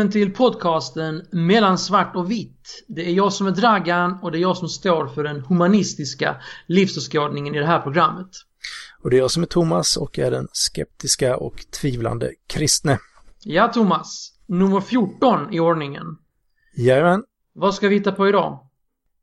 [0.00, 2.84] Välkommen till podcasten Mellan svart och vitt.
[2.88, 6.36] Det är jag som är Dragan och det är jag som står för den humanistiska
[6.66, 8.26] livsåskådningen i det här programmet.
[9.02, 12.98] Och det är jag som är Thomas och är den skeptiska och tvivlande kristne.
[13.44, 14.32] Ja, Thomas.
[14.46, 16.06] Nummer 14 i ordningen.
[16.76, 17.22] Jajamän.
[17.54, 18.58] Vad ska vi hitta på idag?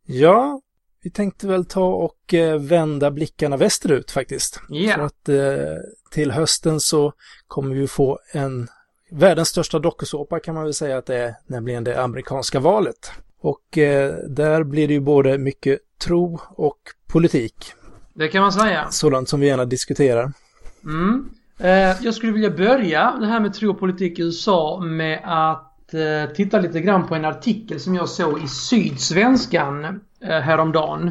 [0.05, 0.62] Ja,
[1.03, 4.62] vi tänkte väl ta och eh, vända blickarna västerut faktiskt.
[4.70, 4.95] Ja.
[4.95, 5.78] För att eh,
[6.12, 7.14] till hösten så
[7.48, 8.67] kommer vi få en
[9.11, 13.11] världens största dokusåpa kan man väl säga att det är, nämligen det amerikanska valet.
[13.41, 16.77] Och eh, där blir det ju både mycket tro och
[17.08, 17.73] politik.
[18.14, 18.88] Det kan man säga.
[18.89, 20.31] Sådant som vi gärna diskuterar.
[20.83, 21.30] Mm.
[21.59, 25.94] Eh, jag skulle vilja börja det här med tro och politik i USA med att
[25.94, 29.86] eh, titta lite grann på en artikel som jag såg i Sydsvenskan
[30.21, 31.05] eh, häromdagen.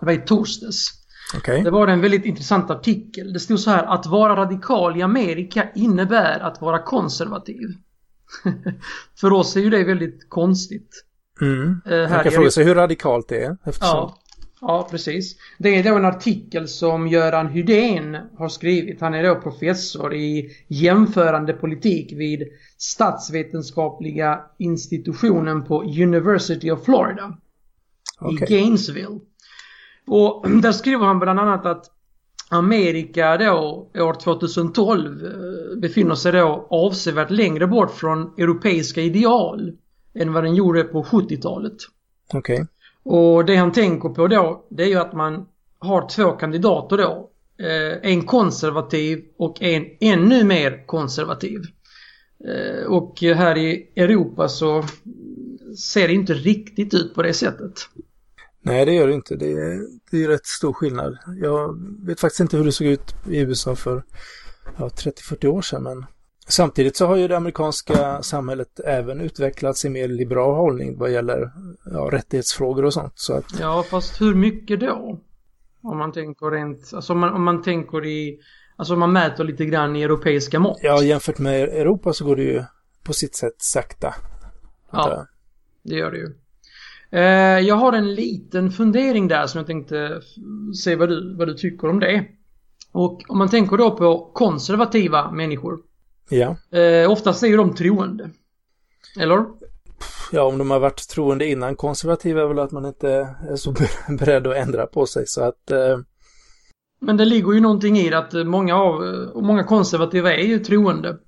[0.00, 0.97] Det var i torsdags.
[1.36, 1.62] Okej.
[1.62, 3.32] Det var en väldigt intressant artikel.
[3.32, 7.68] Det stod så här att vara radikal i Amerika innebär att vara konservativ.
[9.20, 11.04] För oss är ju det väldigt konstigt.
[11.40, 11.80] Mm.
[11.86, 13.56] Eh, här Man i kan fråga sig hur radikalt det är.
[13.64, 13.88] Eftersom...
[13.88, 14.18] Ja,
[14.60, 15.36] ja, precis.
[15.58, 19.00] Det är då en artikel som Göran Hydén har skrivit.
[19.00, 22.42] Han är då professor i jämförande politik vid
[22.78, 27.38] statsvetenskapliga institutionen på University of Florida
[28.20, 28.46] i Okej.
[28.48, 29.20] Gainesville.
[30.08, 31.84] Och där skriver han bland annat att
[32.50, 39.72] Amerika då år 2012 eh, befinner sig då avsevärt längre bort från europeiska ideal
[40.14, 41.76] än vad den gjorde på 70-talet.
[42.34, 42.66] Okej.
[43.02, 45.46] Och det han tänker på då det är ju att man
[45.78, 47.30] har två kandidater då.
[47.60, 51.60] Eh, en konservativ och en ännu mer konservativ.
[52.48, 54.84] Eh, och här i Europa så
[55.78, 57.72] ser det inte riktigt ut på det sättet.
[58.68, 59.36] Nej, det gör det inte.
[59.36, 59.80] Det är,
[60.10, 61.18] det är rätt stor skillnad.
[61.40, 64.02] Jag vet faktiskt inte hur det såg ut i USA för
[64.78, 66.06] ja, 30-40 år sedan, men
[66.48, 71.50] samtidigt så har ju det amerikanska samhället även utvecklats i mer liberal hållning vad gäller
[71.84, 73.12] ja, rättighetsfrågor och sånt.
[73.14, 75.20] Så att, Ja, fast hur mycket då?
[75.82, 78.40] Om man tänker rent, alltså om man, om man tänker i,
[78.76, 80.78] alltså om man mäter lite grann i europeiska mått.
[80.82, 82.64] ja, jämfört med Europa så går det ju
[83.04, 84.14] på sitt sätt sakta.
[84.90, 85.26] Ja,
[85.82, 86.34] det gör det ju.
[87.10, 87.20] Eh,
[87.60, 90.20] jag har en liten fundering där som jag tänkte
[90.84, 92.24] se vad du, vad du tycker om det.
[92.92, 95.78] Och om man tänker då på konservativa människor.
[96.30, 96.78] Ja.
[96.78, 98.30] Eh, oftast är ju de troende.
[99.20, 99.44] Eller?
[100.32, 103.10] ja, om de har varit troende innan konservativa är väl att man inte
[103.50, 103.74] är så
[104.18, 105.26] beredd att ändra på sig.
[105.26, 105.98] Så att eh,
[107.00, 109.02] Men det ligger ju någonting i det att många av,
[109.34, 111.18] många konservativa är ju troende.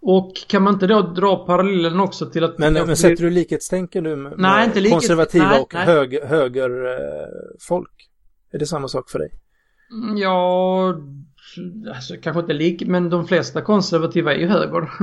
[0.00, 2.58] Och kan man inte då dra parallellen också till att...
[2.58, 5.84] Men, men sätter du likhetstänker nu med, Nej, inte likhet- konservativa nej, och nej.
[5.86, 7.90] hög, högerfolk?
[8.52, 9.30] Är det samma sak för dig?
[9.92, 10.94] Mm, Ja,
[11.94, 14.90] alltså kanske inte lik, men de flesta konservativa är ju höger.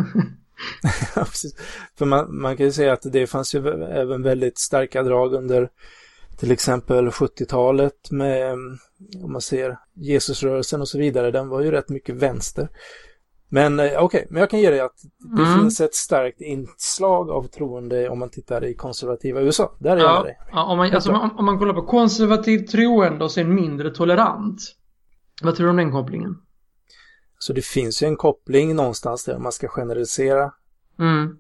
[1.16, 1.55] Ja, precis.
[1.97, 5.69] För man, man kan ju säga att det fanns ju även väldigt starka drag under
[6.38, 8.53] till exempel 70-talet med,
[9.23, 12.67] om man ser Jesusrörelsen och så vidare, den var ju rätt mycket vänster.
[13.55, 14.95] Men eh, okej, men jag kan ge dig att
[15.35, 15.59] det Mm.
[15.59, 19.75] finns ett starkt inslag av troende om man tittar i konservativa USA.
[19.79, 20.38] Där är jag med dig.
[20.51, 24.61] ja om, man, alltså, om, om man kollar på konservativt troende och sen mindre tolerant.
[25.43, 26.35] Vad tror du om den kopplingen?
[27.39, 30.51] Så det finns ju en koppling någonstans där man ska generalisera.
[30.99, 31.37] Mm.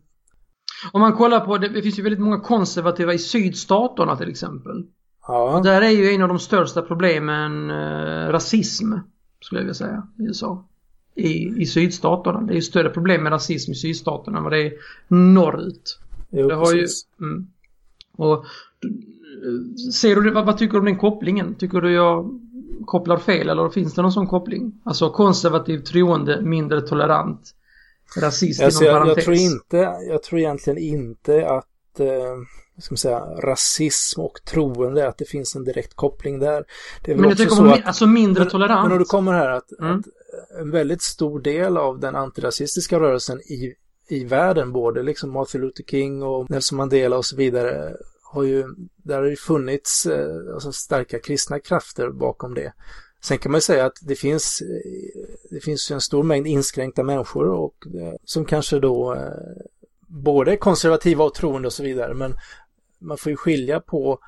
[0.91, 4.85] Om man kollar på, det, det finns ju väldigt många konservativa i sydstaterna till exempel.
[5.27, 8.93] Ja, Där är ju en av de största problemen eh, rasism,
[9.41, 10.67] skulle jag vilja säga, i USA.
[11.15, 12.41] I, I sydstaterna.
[12.41, 14.73] Det är ju större problem med rasism i sydstaterna än vad det är
[15.07, 15.99] norrut.
[16.29, 16.87] jo, Det har ju,
[17.21, 17.47] mm.
[18.17, 18.45] Och
[18.79, 19.03] du-
[19.93, 21.55] ser du vad, vad tycker du om den kopplingen?
[21.55, 22.39] Tycker du jag
[22.85, 24.81] kopplar fel eller finns det någon sån koppling?
[24.83, 27.55] Alltså konservativ troende, mindre tolerant,
[28.21, 29.25] rasist Alltså, inom jag, jag, parentes.
[29.25, 29.77] tror inte,
[30.09, 32.07] jag tror egentligen inte att eh,
[32.77, 36.65] ska man säga, rasism och troende, att det finns en direkt koppling där.
[37.03, 38.83] Det är väl Men också så att, alltså mindre men, tolerant.
[38.83, 39.99] men om du kommer här att, Mm.
[39.99, 40.05] att
[40.59, 43.73] en väldigt stor del av den antirasistiska rörelsen i,
[44.09, 48.65] i världen, både liksom Martin Luther King och Nelson Mandela och så vidare, har ju,
[49.03, 52.73] där har ju funnits eh, alltså starka kristna krafter bakom det.
[53.23, 56.47] Sen kan man ju säga att det finns, eh, det finns ju en stor mängd
[56.47, 59.17] inskränkta människor och, eh, som kanske då
[60.07, 62.13] både konservativa och troende och så vidare.
[62.13, 62.33] Men
[63.05, 64.19] man får ju skilja på,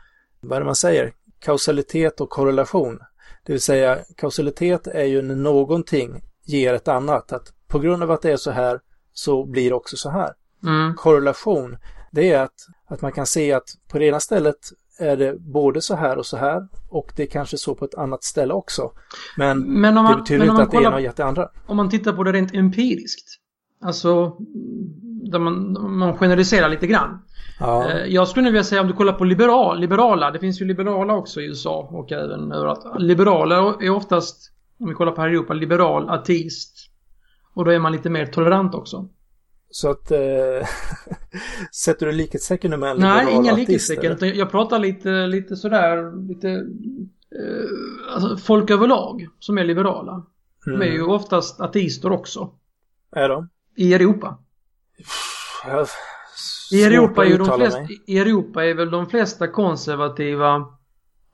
[0.41, 2.99] vad är det man säger, kausalitet och korrelation.
[3.45, 7.33] Det vill säga kausalitet är ju när någonting ger ett annat.
[7.33, 8.79] Att på grund av att det är så här
[9.13, 10.33] så blir det också så här.
[10.63, 10.95] Mm.
[10.95, 11.77] Korrelation,
[12.11, 12.55] det är att,
[12.87, 14.57] att man kan se att på det ena stället
[14.99, 17.95] är det både så här och så här och det är kanske så på ett
[17.95, 18.91] annat ställe också.
[19.37, 21.49] Men, men om man, det betyder men inte att det ena har gett det andra.
[21.65, 23.27] Om man tittar på det rent empiriskt.
[23.81, 24.37] Alltså,
[25.31, 27.19] där man, man generaliserar lite grann.
[27.59, 27.91] Ja.
[27.91, 30.65] Eh, jag skulle nu vilja säga om du kollar på liberal, liberala, det finns ju
[30.65, 32.85] liberala också i USA och även överallt.
[32.99, 36.77] Liberala är oftast, om vi kollar på här i Europa, liberal, ateist.
[37.53, 39.09] Och då är man lite mer tolerant också.
[39.69, 40.19] Så att äh,
[41.71, 44.37] sätter du likhetstecken med en liberal Nej, inga likhetstecken.
[44.37, 50.25] Jag pratar lite, lite sådär, lite äh, alltså folk överlag som är liberala.
[50.67, 50.79] Mm.
[50.79, 52.51] De är ju oftast ateister också.
[53.11, 53.49] Är de?
[53.75, 54.37] I Europa.
[55.65, 55.87] Jag
[56.71, 60.77] i Europa, är de flesta, I Europa är väl de flesta konservativa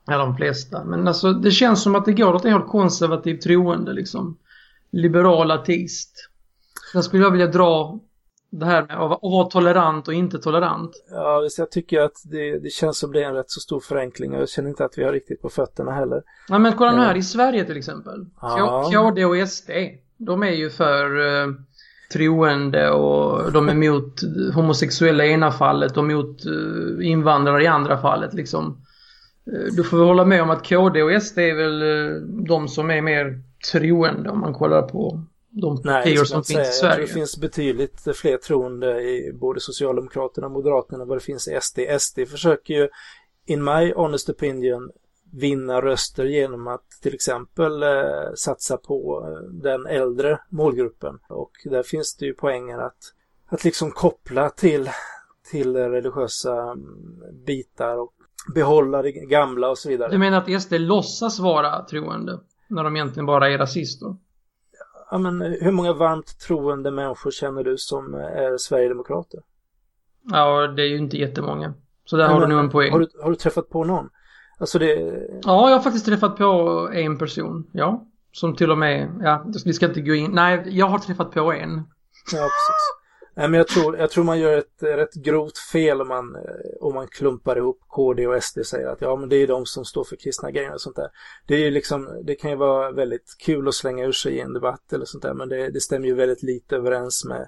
[0.06, 0.84] Ja, de flesta.
[0.84, 4.38] Men alltså det känns som att det går åt det håll konservativt troende liksom.
[4.92, 6.30] Liberal ateist.
[6.92, 8.00] Sen skulle jag vilja dra
[8.50, 10.92] det här med att vara tolerant och inte tolerant.
[11.12, 14.34] Ja, jag tycker att det, det känns som det är en rätt så stor förenkling
[14.34, 16.24] och jag känner inte att vi har riktigt på fötterna heller.
[16.50, 18.26] Nej, men kolla nu här i Sverige till exempel.
[18.42, 18.90] Ja.
[18.94, 19.70] KD och SD,
[20.18, 21.54] de är ju för uh,
[22.14, 24.22] troende och de är emot
[24.56, 28.78] homosexuella i ena fallet och mot uh, invandrare i andra fallet liksom.
[29.54, 32.68] Uh, du får väl hålla med om att KD och SD är väl uh, de
[32.68, 35.24] som är mer troende om man kollar på
[35.62, 37.06] de partier som finns i Sverige.
[37.06, 41.58] Det finns betydligt fler troende i både Socialdemokraterna och Moderaterna än vad det finns i
[41.62, 41.80] SD.
[42.00, 42.90] SD försöker ju,
[43.46, 44.92] in my honest opinion,
[45.34, 47.90] vinna röster genom att till exempel eh,
[48.36, 51.20] satsa på eh, den äldre målgruppen.
[51.28, 52.98] Och där finns det ju poängen att,
[53.50, 54.90] att liksom koppla till,
[55.52, 58.14] till religiösa mm, bitar och
[58.56, 60.12] behålla det gamla och så vidare.
[60.12, 64.16] Du menar att SD låtsas vara troende när de egentligen bara är rasister?
[65.12, 69.40] Ja, men hur många varmt troende människor känner du som är Sverigedemokrater?
[70.24, 71.74] Ja, det är ju inte jättemånga.
[72.06, 72.92] Så där ja, har du nog en poäng.
[72.92, 74.10] Har du, har du träffat på någon?
[74.58, 74.94] Alltså det...
[75.44, 77.68] Ja, jag har faktiskt träffat på en person.
[77.72, 78.06] Ja.
[78.32, 80.32] Som till och med, ja, vi ska inte gå in.
[80.32, 81.74] Nej, jag har träffat på en.
[82.32, 83.04] Ja, precis.
[83.36, 86.36] Nej, men jag tror, jag tror man gör ett rätt grovt fel om man,
[86.80, 89.66] om man klumpar ihop KD och SD och säger att ja, men det är de
[89.66, 91.08] som står för kristna grejer och sånt där.
[91.48, 94.40] Det är ju liksom, det kan ju vara väldigt kul att slänga ur sig i
[94.40, 97.48] en debatt eller sånt där, men det, det stämmer ju väldigt lite överens med,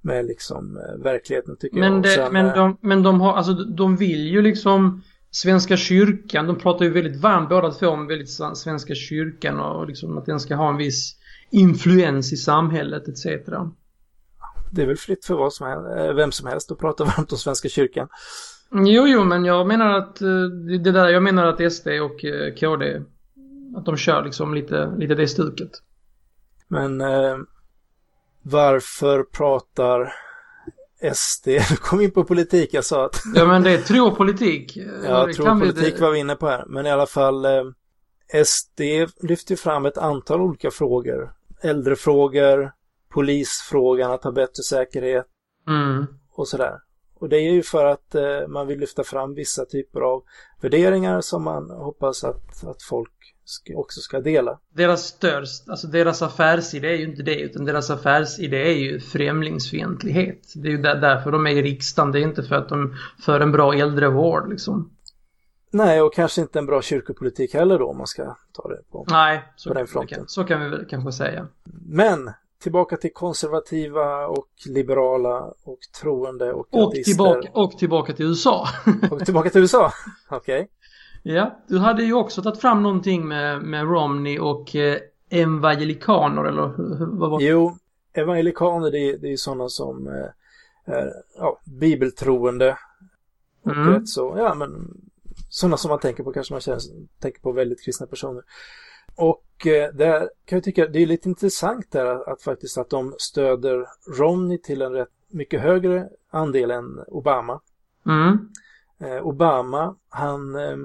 [0.00, 2.02] med liksom eh, verkligheten tycker men jag.
[2.02, 6.58] Det, sen, men, de, men de har, alltså de vill ju liksom Svenska kyrkan, de
[6.58, 10.54] pratar ju väldigt varmt båda två om väldigt Svenska kyrkan och liksom att den ska
[10.54, 11.16] ha en viss
[11.50, 13.24] influens i samhället etc.
[14.72, 17.32] Det är väl fritt för vad som helst, eh, vem som helst att prata varmt
[17.32, 18.08] om Svenska kyrkan.
[18.72, 20.42] Jo, jo, men jag menar att eh,
[20.82, 23.02] det där, jag menar att SD och eh, KD,
[23.76, 25.70] att de kör liksom lite, lite det stuket.
[26.68, 27.36] Men eh,
[28.42, 30.12] varför pratar
[31.14, 33.22] SD, du kom in på politik, jag sa att...
[33.34, 34.76] ja men det är tro och politik.
[35.04, 36.00] Ja, tro och politik vi...
[36.00, 36.64] var vi inne på här.
[36.66, 37.64] Men i alla fall, eh,
[38.44, 38.80] SD
[39.20, 41.32] lyfter fram ett antal olika frågor.
[41.62, 42.72] Äldrefrågor,
[43.08, 45.26] polisfrågan, att ha bättre säkerhet
[45.68, 46.06] mm.
[46.32, 46.78] och sådär.
[47.14, 50.22] Och det är ju för att eh, man vill lyfta fram vissa typer av
[50.60, 53.12] värderingar som man hoppas att, att folk
[53.74, 54.58] också ska dela.
[54.74, 60.52] Deras störst, alltså deras affärsidé är ju inte det utan deras affärsidé är ju främlingsfientlighet.
[60.54, 62.94] Det är ju där, därför de är i riksdagen, det är inte för att de
[63.24, 64.90] för en bra äldrevård liksom.
[65.72, 69.06] Nej, och kanske inte en bra kyrkopolitik heller då om man ska ta det på,
[69.10, 70.18] Nej, så, på den fronten.
[70.18, 71.46] Kan, så kan vi väl kanske säga.
[71.86, 72.30] Men
[72.62, 78.66] tillbaka till konservativa och liberala och troende och Och tillbaka, och tillbaka till USA.
[79.10, 79.92] och tillbaka till USA,
[80.28, 80.60] okej.
[80.60, 80.68] Okay.
[81.22, 84.98] Ja, du hade ju också tagit fram någonting med, med Romney och eh,
[85.30, 86.74] evangelikaner eller
[87.18, 87.44] vad var det?
[87.44, 87.76] Jo,
[88.12, 92.78] evangelikaner det, det är ju sådana som eh, är ja, bibeltroende.
[93.62, 93.88] Och mm.
[93.88, 94.94] rätt så, ja men
[95.48, 96.80] sådana som man tänker på kanske man känner,
[97.20, 98.42] tänker på väldigt kristna personer.
[99.14, 102.90] Och eh, där kan jag tycka det är lite intressant där att, att, faktiskt att
[102.90, 103.86] de stöder
[104.18, 107.60] Romney till en rätt mycket högre andel än Obama.
[108.06, 108.48] Mm.
[108.98, 110.76] Eh, Obama, han eh,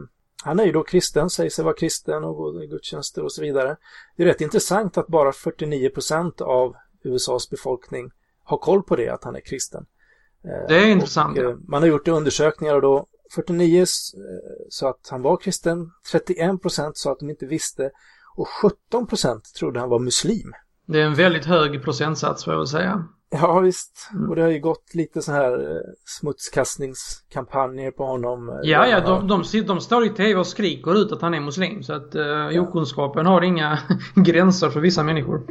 [0.46, 3.42] han är ju då kristen, säger sig vara kristen och går i gudstjänster och så
[3.42, 3.78] vidare.
[4.18, 8.12] Det är rätt intressant att bara 49 procent av USAs befolkning
[8.44, 9.86] har koll på det, att han är kristen.
[10.68, 11.38] Det är intressant.
[11.38, 11.58] Och, ja.
[11.68, 13.86] Man har gjort undersökningar och då 49
[14.70, 17.92] sa att han var kristen, 31 procent sa att de inte visste
[18.36, 20.54] och 17 procent trodde han var muslim.
[20.86, 23.08] Det är en väldigt hög procentsats får jag väl säga.
[23.30, 24.30] Ja visst, mm.
[24.30, 28.50] och det har ju gått lite så här eh, smutskastningskampanjer på honom.
[28.50, 31.34] Eh, ja, ja, de, de, de, de står i tv och skriker ut att han
[31.34, 31.84] är muslim.
[31.84, 33.80] Så att uh, okunskapen har inga
[34.16, 35.42] gränser för vissa människor.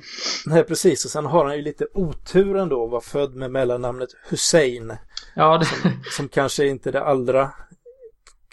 [0.47, 1.05] Nej, precis.
[1.05, 4.97] Och sen har han ju lite otur ändå, var född med mellannamnet Hussein.
[5.35, 5.65] Ja, det...
[5.65, 7.51] som, som kanske inte är det allra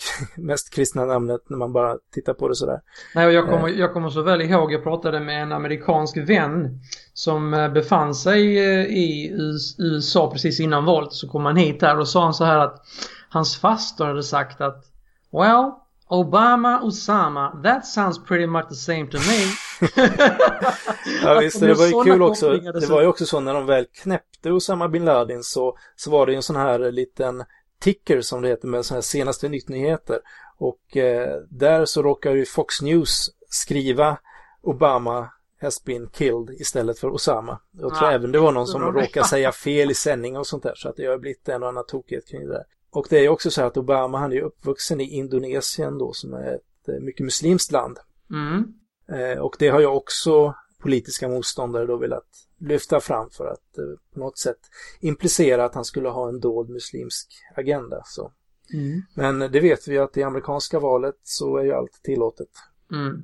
[0.35, 2.79] mest kristna namnet när man bara tittar på det sådär.
[3.15, 3.79] Nej, och jag kommer, eh.
[3.79, 6.79] jag kommer så väl ihåg, jag pratade med en amerikansk vän
[7.13, 9.31] som eh, befann sig eh, i
[9.77, 11.13] USA precis innan valet.
[11.13, 12.81] Så kom han hit här och sa han så här att
[13.29, 14.85] hans faster hade sagt att
[15.31, 15.71] Well,
[16.09, 19.55] Obama, Osama, that sounds pretty much the same to me.
[21.23, 22.57] ja visst, det var ju kul också.
[22.57, 26.25] Det var ju också så när de väl knäppte Osama bin Laden så, så var
[26.25, 27.43] det ju en sån här liten
[27.81, 30.19] ticker som det heter med sådana här senaste nyheter.
[30.57, 34.17] Och eh, där så råkar ju Fox News skriva
[34.61, 35.29] Obama
[35.61, 37.59] has been killed istället för Osama.
[37.71, 40.63] Jag tror ja, även det var någon som råkade säga fel i sändning och sånt
[40.63, 42.63] där så att det har blivit en och annan tokighet kring det där.
[42.91, 46.55] Och det är också så att Obama han är uppvuxen i Indonesien då som är
[46.55, 47.99] ett eh, mycket muslimskt land.
[48.29, 48.73] Mm.
[49.11, 52.27] Eh, och det har ju också politiska motståndare då velat
[52.61, 54.59] lyfta fram för att eh, på något sätt
[54.99, 58.01] implicera att han skulle ha en dold muslimsk agenda.
[58.05, 58.31] Så.
[58.73, 59.01] Mm.
[59.15, 62.49] Men det vet vi att i amerikanska valet så är ju allt tillåtet.
[62.91, 63.23] Mm.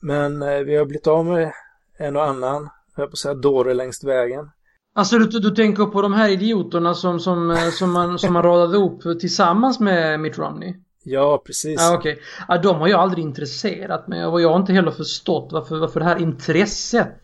[0.00, 1.52] Men eh, vi har blivit av med
[1.98, 4.50] en och annan, jag på att säga, dåre längs vägen.
[4.94, 8.42] Alltså du, du tänker på de här idioterna som, som, eh, som, man, som man
[8.42, 10.74] radade upp tillsammans med Mitt Romney?
[11.02, 11.80] Ja, precis.
[11.90, 12.12] Okej.
[12.12, 12.24] Okay.
[12.48, 16.00] Ja, de har jag aldrig intresserat mig och jag har inte heller förstått varför, varför
[16.00, 17.20] det här intresset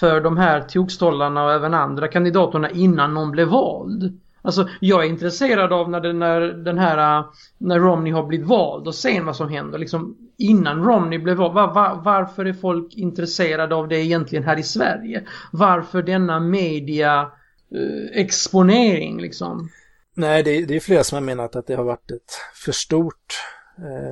[0.00, 4.20] för de här tokstollarna och även andra kandidaterna innan någon blev vald.
[4.42, 7.26] Alltså jag är intresserad av när, det, när den här äh,
[7.58, 11.54] när Romney har blivit vald och sen vad som händer liksom innan Romney blev vald.
[11.54, 15.22] Var, var, varför är folk intresserade av det egentligen här i Sverige?
[15.52, 17.20] Varför denna media
[17.74, 19.68] eh, exponering liksom?
[20.14, 22.32] Nej, det, det är flera som har menat att det har varit ett
[22.64, 23.34] för stort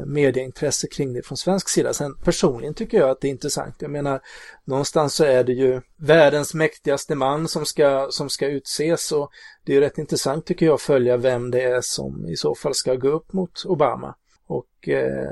[0.06, 1.92] medieintresse kring det från svensk sida.
[1.92, 3.74] Sen personligen tycker jag att det är intressant.
[3.78, 4.20] Jag menar,
[4.64, 9.30] någonstans så är det ju världens mäktigaste man som ska, som ska utses och
[9.64, 12.74] det är rätt intressant tycker jag att följa vem det är som i så fall
[12.74, 14.14] ska gå upp mot Obama.
[14.46, 15.28] Och eh,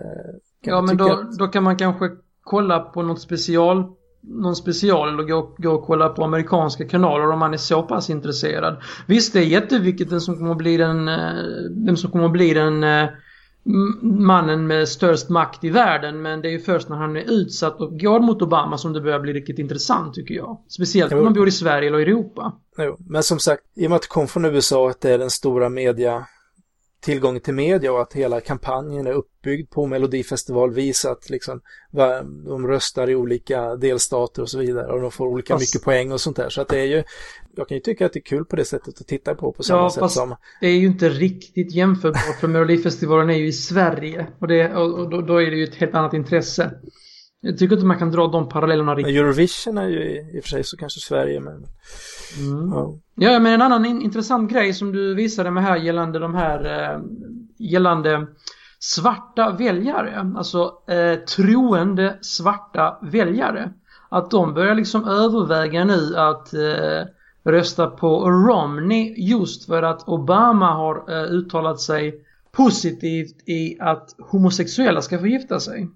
[0.64, 1.38] Ja, men då, att...
[1.38, 2.10] då kan man kanske
[2.42, 3.84] kolla på något special
[4.22, 8.10] någon special eller gå, gå och kolla på amerikanska kanaler om man är så pass
[8.10, 8.82] intresserad.
[9.06, 11.32] Visst, det är jätteviktigt vem som kommer att bli den, eh,
[11.86, 13.08] vem som kommer att bli den eh,
[14.02, 17.80] mannen med störst makt i världen men det är ju först när han är utsatt
[17.80, 20.58] och går mot Obama som det börjar bli riktigt intressant tycker jag.
[20.68, 22.52] Speciellt om man bor i Sverige eller Europa.
[22.78, 25.18] Jo, men som sagt, i och med att det kom från USA att det är
[25.18, 26.26] den stora media
[27.02, 31.60] tillgång till media och att hela kampanjen är uppbyggd på Melodifestival visat liksom
[32.46, 36.12] de röstar i olika delstater och så vidare och de får olika fast, mycket poäng
[36.12, 36.48] och sånt där.
[36.48, 37.02] Så att det är ju,
[37.56, 39.62] jag kan ju tycka att det är kul på det sättet att titta på på
[39.62, 40.36] samma ja, sätt som...
[40.60, 45.10] det är ju inte riktigt jämförbart för Melodifestivalen är ju i Sverige och, det, och
[45.10, 46.70] då, då är det ju ett helt annat intresse.
[47.44, 49.14] Jag tycker inte man kan dra de parallellerna riktigt.
[49.14, 51.54] Men Eurovision är ju i, i och för sig så kanske Sverige men...
[52.38, 52.72] Mm.
[52.72, 52.94] Ja.
[53.14, 56.92] ja, men en annan in, intressant grej som du visade mig här gällande de här
[56.94, 57.00] eh,
[57.58, 58.26] gällande
[58.78, 63.72] svarta väljare, alltså eh, troende svarta väljare.
[64.08, 67.06] Att de börjar liksom överväga nu att eh,
[67.44, 75.02] rösta på Romney just för att Obama har eh, uttalat sig positivt i att homosexuella
[75.02, 75.88] ska få gifta sig.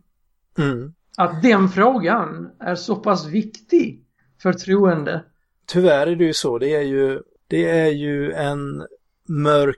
[0.59, 4.05] Mm att den frågan är så pass viktig
[4.43, 5.25] för troende.
[5.67, 6.59] Tyvärr är det ju så.
[6.59, 8.87] Det är ju, det är ju en
[9.29, 9.77] mörk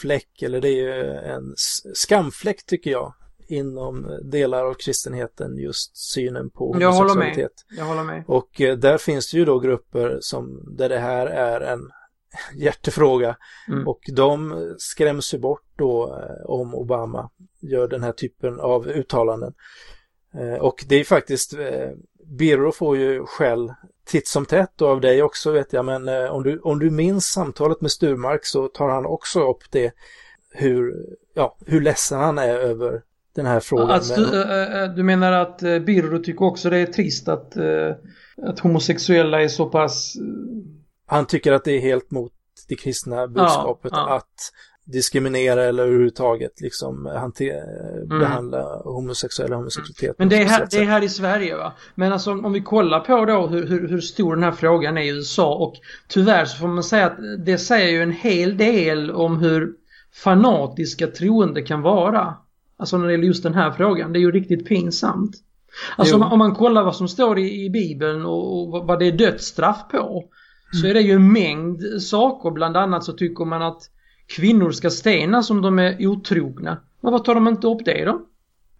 [0.00, 1.54] fläck eller det är ju en
[1.94, 3.14] skamfläck tycker jag
[3.48, 7.36] inom delar av kristenheten just synen på jag homosexualitet.
[7.36, 7.78] Håller med.
[7.78, 8.24] Jag håller med.
[8.26, 11.80] Och eh, där finns det ju då grupper som där det här är en
[12.54, 13.36] hjärtefråga
[13.68, 13.88] mm.
[13.88, 19.52] och de skräms ju bort då eh, om Obama gör den här typen av uttalanden.
[20.34, 21.90] Eh, och det är faktiskt, eh,
[22.24, 23.72] Birro får ju skäll
[24.04, 26.90] titt som tätt och av dig också vet jag, men eh, om du, om du
[26.90, 29.92] minns samtalet med Sturmark så tar han också upp det
[30.50, 30.94] hur,
[31.34, 33.02] ja, hur ledsen han är över
[33.34, 33.90] den här frågan.
[33.90, 37.56] Alltså, du, du menar att Birro tycker också det är trist att,
[38.42, 40.14] att homosexuella är så pass...
[41.06, 42.32] Han tycker att det är helt mot
[42.68, 44.16] det kristna budskapet ja, ja.
[44.16, 44.52] att
[44.92, 48.18] diskriminera eller överhuvudtaget liksom hantera, mm.
[48.18, 50.18] behandla homosexuella homosexualitet.
[50.18, 51.72] Men det är, här, det är här i Sverige va?
[51.94, 55.02] Men alltså om vi kollar på då hur, hur, hur, stor den här frågan är
[55.02, 55.74] i USA och
[56.08, 59.72] tyvärr så får man säga att det säger ju en hel del om hur
[60.14, 62.34] fanatiska troende kan vara.
[62.76, 64.12] Alltså när det gäller just den här frågan.
[64.12, 65.36] Det är ju riktigt pinsamt.
[65.96, 69.06] Alltså om, om, man kollar vad som står i, i Bibeln och, och vad det
[69.06, 70.24] är dödsstraff på
[70.72, 72.50] så är det ju en mängd saker.
[72.50, 73.82] Bland annat så tycker man att
[74.36, 76.78] kvinnor ska stenas om de är otrogna.
[77.00, 78.20] Men vad tar de inte upp det då?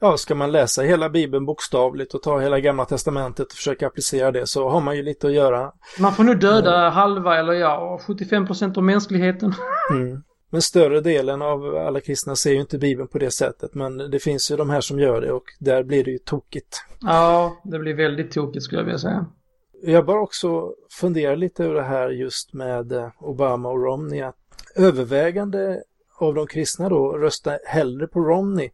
[0.00, 4.30] Ja, ska man läsa hela Bibeln bokstavligt och ta hela Gamla Testamentet och försöka applicera
[4.30, 5.72] det så har man ju lite att göra.
[5.98, 6.92] Man får nu döda mm.
[6.92, 9.54] halva eller ja, 75% av mänskligheten.
[9.90, 10.22] Mm.
[10.50, 13.74] Men större delen av alla kristna ser ju inte Bibeln på det sättet.
[13.74, 16.84] Men det finns ju de här som gör det och där blir det ju tokigt.
[17.00, 19.26] Ja, det blir väldigt tokigt skulle jag vilja säga.
[19.82, 24.20] Jag bara också fundera lite över det här just med eh, Obama och Romney.
[24.20, 24.39] Att
[24.74, 25.82] övervägande
[26.18, 28.70] av de kristna då röstar hellre på Romney.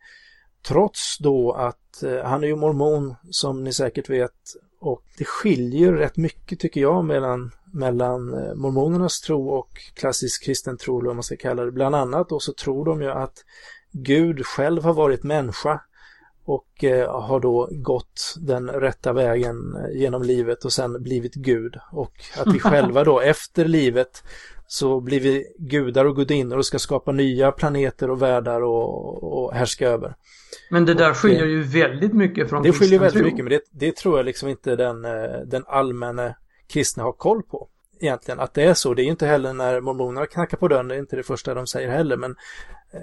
[0.67, 4.33] Trots då att eh, han är ju mormon som ni säkert vet.
[4.81, 10.77] Och det skiljer rätt mycket tycker jag mellan mellan eh, mormonernas tro och klassisk kristen
[10.77, 11.73] tro, eller vad man ska kalla det.
[11.73, 13.45] Bland annat då så tror de ju att
[13.93, 15.81] Gud själv har varit människa
[16.45, 19.57] och eh, har då gått den rätta vägen
[19.93, 21.77] genom livet och sen blivit Gud.
[21.93, 24.23] Och att vi själva då efter livet
[24.67, 29.55] så blir vi gudar och gudinnor och ska skapa nya planeter och världar och, och
[29.55, 30.15] härska över.
[30.71, 33.25] Men det där skiljer ju väldigt mycket från Det skiljer väldigt tro.
[33.25, 35.03] mycket men det, det, tror jag liksom inte den,
[35.47, 36.35] den allmänna
[36.69, 37.69] kristna har koll på.
[38.01, 38.95] Egentligen att det är så.
[38.95, 41.67] Det är inte heller när mormonerna knackar på dörren, det är inte det första de
[41.67, 42.17] säger heller.
[42.17, 42.31] Men
[42.93, 43.01] eh,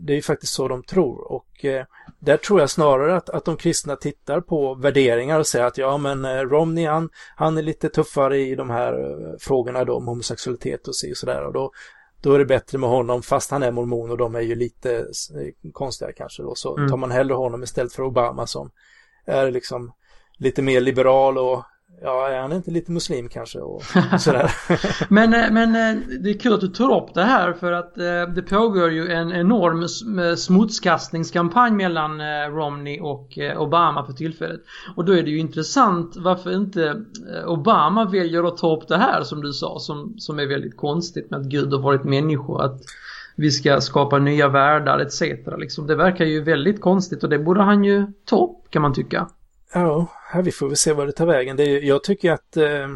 [0.00, 1.32] det är ju faktiskt så de tror.
[1.32, 1.84] Och eh,
[2.24, 5.96] där tror jag snarare att, att de kristna tittar på värderingar och säger att ja
[5.98, 10.06] men eh, Romney han, han är lite tuffare i de här eh, frågorna då om
[10.06, 11.46] homosexualitet och sådär.
[11.46, 11.70] Och då,
[12.22, 14.96] då är det bättre med honom fast han är mormon och de är ju lite
[14.96, 16.54] eh, konstiga kanske då.
[16.54, 16.90] Så mm.
[16.90, 18.70] tar man hellre honom istället för Obama som
[19.24, 19.92] är liksom
[20.38, 21.64] lite mer liberal och
[22.02, 23.82] Ja, är han inte lite muslim kanske och
[24.18, 24.50] sådär.
[25.08, 27.98] men, eh, men eh, det är kul att du tar upp det här för att
[27.98, 29.88] eh, det pågår ju en enorm
[30.36, 32.20] smutskastningskampanj mellan
[32.50, 34.60] Romney och Obama för tillfället.
[34.96, 37.04] Och då är det ju intressant varför inte
[37.46, 41.30] Obama väljer att ta upp det här som du sa som, som är väldigt konstigt
[41.30, 42.62] med att Gud har varit människa.
[42.62, 42.80] Att
[43.36, 45.22] vi ska skapa nya världar etc.
[45.58, 48.94] Liksom, det verkar ju väldigt konstigt och det borde han ju ta upp kan man
[48.94, 49.28] tycka.
[49.74, 50.08] Ja,
[50.44, 51.56] vi får väl se vad det tar vägen.
[51.56, 52.88] Det jag tycker att, eh,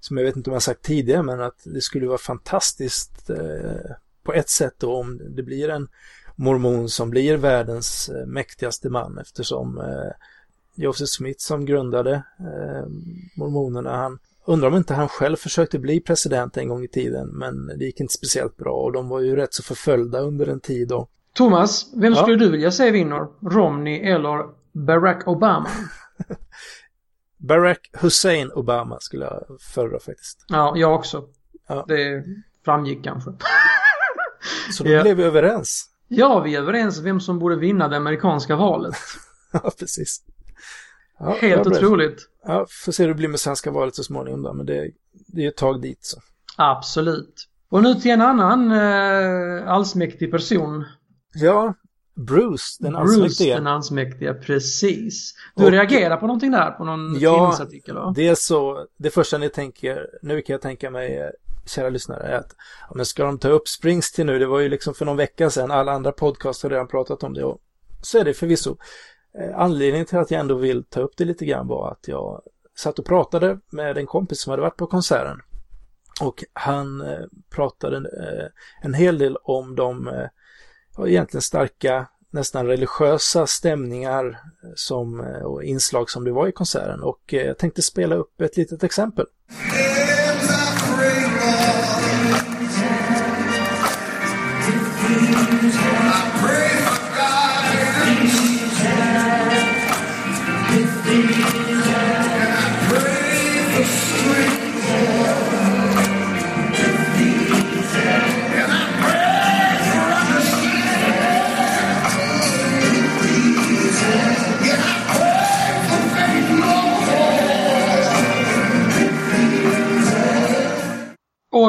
[0.00, 3.90] som jag vet inte om jag sagt tidigare, men att det skulle vara fantastiskt eh,
[4.24, 5.88] på ett sätt då om det blir en
[6.36, 10.12] mormon som blir världens eh, mäktigaste man eftersom eh,
[10.74, 12.86] Joseph Smith som grundade eh,
[13.36, 17.66] mormonerna, han undrar om inte han själv försökte bli president en gång i tiden, men
[17.66, 20.88] det gick inte speciellt bra och de var ju rätt så förföljda under en tid
[20.88, 21.08] då.
[21.34, 22.22] Thomas, vem ja.
[22.22, 23.26] skulle du vilja se vinner?
[23.40, 25.68] Romney eller Barack Obama?
[27.46, 30.44] Barack Hussein Obama skulle jag föredra faktiskt.
[30.48, 31.24] Ja, jag också.
[31.68, 31.84] Ja.
[31.88, 32.24] Det
[32.64, 33.30] framgick kanske.
[34.72, 35.02] Så då ja.
[35.02, 35.90] blev vi överens.
[36.08, 38.94] Ja, vi är överens vem som borde vinna det amerikanska valet.
[39.52, 40.22] ja, precis.
[41.18, 42.28] Ja, Helt otroligt.
[42.44, 44.90] Ja, får se hur det blir med svenska valet så småningom då, men det,
[45.26, 46.20] det är ett tag dit så.
[46.56, 47.48] Absolut.
[47.68, 50.84] Och nu till en annan eh, allsmäktig person.
[51.34, 51.74] Ja,
[52.14, 53.44] Bruce, den allsmäktige.
[53.44, 55.34] Bruce, den allsmäktige, precis.
[55.56, 57.94] Du och, reagerar på någonting där, på någon ja, tidningsartikel?
[57.96, 58.86] Ja, det är så.
[58.96, 61.32] Det första ni tänker, nu kan jag tänka mig,
[61.66, 62.56] kära lyssnare, är att
[62.94, 64.38] men ska de ta upp Springsteen nu?
[64.38, 67.34] Det var ju liksom för någon vecka sedan, alla andra podcast har redan pratat om
[67.34, 67.60] det och
[68.02, 68.76] så är det förvisso.
[69.38, 72.42] Eh, anledningen till att jag ändå vill ta upp det lite grann var att jag
[72.76, 75.40] satt och pratade med en kompis som hade varit på konserten.
[76.20, 78.46] Och han eh, pratade eh,
[78.82, 80.08] en hel del om de
[80.96, 84.40] har egentligen starka, nästan religiösa stämningar
[84.74, 87.02] som, eh, och inslag som det var i konserten.
[87.02, 89.26] Och eh, jag tänkte spela upp ett litet exempel.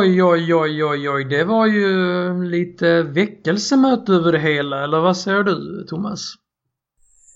[0.05, 1.23] Oj, oj, oj, oj, oj.
[1.23, 6.33] Det var ju lite väckelsemöte över det hela, eller vad säger du, Thomas?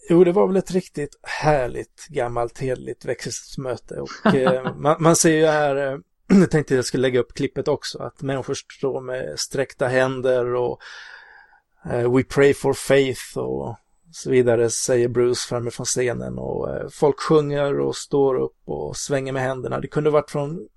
[0.10, 3.96] Jo, det var väl ett riktigt härligt gammalt hederligt väckelsemöte.
[3.96, 5.98] Och eh, man, man, ser ju här, eh,
[6.40, 10.80] jag tänkte jag skulle lägga upp klippet också, att människor står med sträckta händer och
[11.92, 13.76] eh, We pray for faith och
[14.12, 18.98] så vidare, säger Bruce framme från scenen och eh, folk sjunger och står upp och
[18.98, 19.80] svänger med händerna.
[19.80, 20.68] Det kunde varit från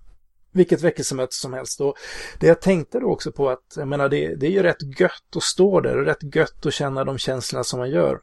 [0.52, 1.80] vilket väckelsemöte som helst.
[1.80, 1.94] Och
[2.38, 5.36] det jag tänkte då också på att, jag menar det, det är ju rätt gött
[5.36, 8.20] att stå där och rätt gött att känna de känslorna som man gör.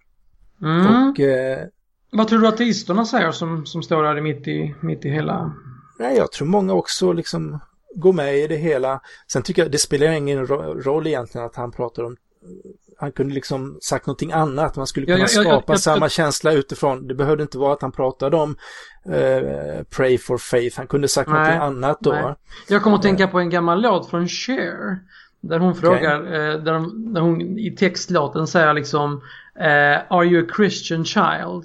[0.61, 1.09] Mm.
[1.09, 1.67] Och, eh,
[2.11, 5.53] Vad tror du ateisterna säger som, som står där mitt i, mitt i hela?
[5.99, 7.59] Nej, jag tror många också liksom
[7.95, 9.01] gå med i det hela.
[9.31, 12.17] Sen tycker jag det spelar ingen roll egentligen att han pratar om
[12.99, 14.75] han kunde liksom sagt någonting annat.
[14.75, 17.07] Man skulle kunna ja, ja, skapa samma känsla utifrån.
[17.07, 18.55] Det behövde inte vara att han pratade om
[19.05, 20.77] eh, Pray for Faith.
[20.77, 22.11] Han kunde sagt nej, någonting annat då.
[22.11, 22.35] Nej.
[22.67, 24.99] Jag kommer att tänka på en gammal låt från Cher.
[25.41, 26.33] Där hon frågar, okay.
[26.33, 29.21] eh, där, de, där, hon i textlåten säger liksom
[29.59, 31.63] eh, Are you a Christian child?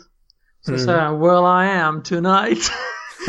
[0.61, 0.79] Så mm.
[0.79, 2.73] säger han Well I am tonight.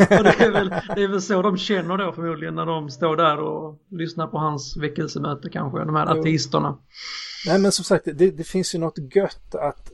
[0.00, 3.16] och det är, väl, det är väl så de känner då förmodligen när de står
[3.16, 6.78] där och lyssnar på hans väckelsemöte kanske, de här ateisterna.
[7.46, 9.90] Nej men som sagt, det, det finns ju något gött att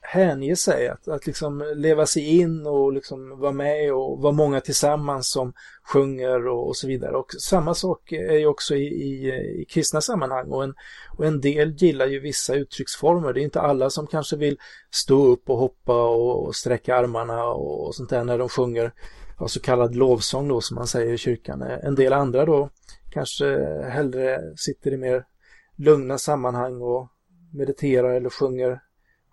[0.00, 4.60] hänge sig, att, att liksom leva sig in och liksom vara med och vara många
[4.60, 5.52] tillsammans som
[5.92, 7.16] sjunger och, och så vidare.
[7.16, 9.28] Och samma sak är ju också i, i,
[9.60, 10.74] i kristna sammanhang och en,
[11.16, 13.32] och en del gillar ju vissa uttrycksformer.
[13.32, 14.58] Det är inte alla som kanske vill
[14.90, 18.92] stå upp och hoppa och, och sträcka armarna och, och sånt där när de sjunger
[19.38, 21.62] ja, så kallad lovsång då som man säger i kyrkan.
[21.62, 22.70] En del andra då
[23.10, 23.44] kanske
[23.90, 25.24] hellre sitter i mer
[25.76, 27.08] lugna sammanhang och
[27.52, 28.80] mediterar eller sjunger,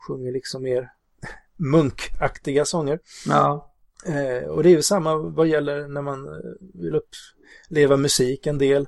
[0.08, 0.90] sjunger liksom mer
[1.58, 3.00] munkaktiga sånger.
[3.28, 3.74] Ja.
[4.06, 6.34] Eh, och det är ju samma vad gäller när man eh,
[6.74, 8.48] vill uppleva musik.
[8.48, 8.88] En del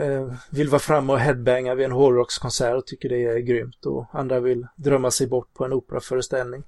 [0.00, 4.06] eh, vill vara framme och headbanga vid en hårdrockskonsert och tycker det är grymt och
[4.12, 6.64] andra vill drömma sig bort på en operaföreställning.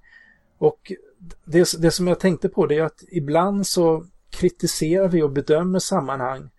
[0.59, 0.93] Och
[1.45, 5.79] det, det som jag tänkte på det är att ibland så kritiserar vi och bedömer
[5.79, 6.51] sammanhang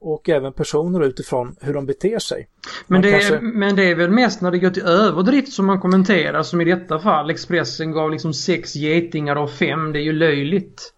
[0.00, 2.48] och även personer utifrån hur de beter sig.
[2.86, 3.36] Men det, kanske...
[3.36, 6.60] är, men det är väl mest när det går till överdrift som man kommenterar som
[6.60, 9.92] i detta fall Expressen gav liksom sex getingar av fem.
[9.92, 10.92] Det är ju löjligt.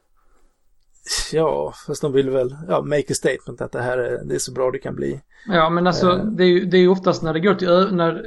[1.32, 4.38] Ja, fast de vill väl ja, make a statement att det här är, det är
[4.38, 5.20] så bra det kan bli.
[5.46, 8.26] Ja, men alltså uh, det är ju det är oftast när det går till när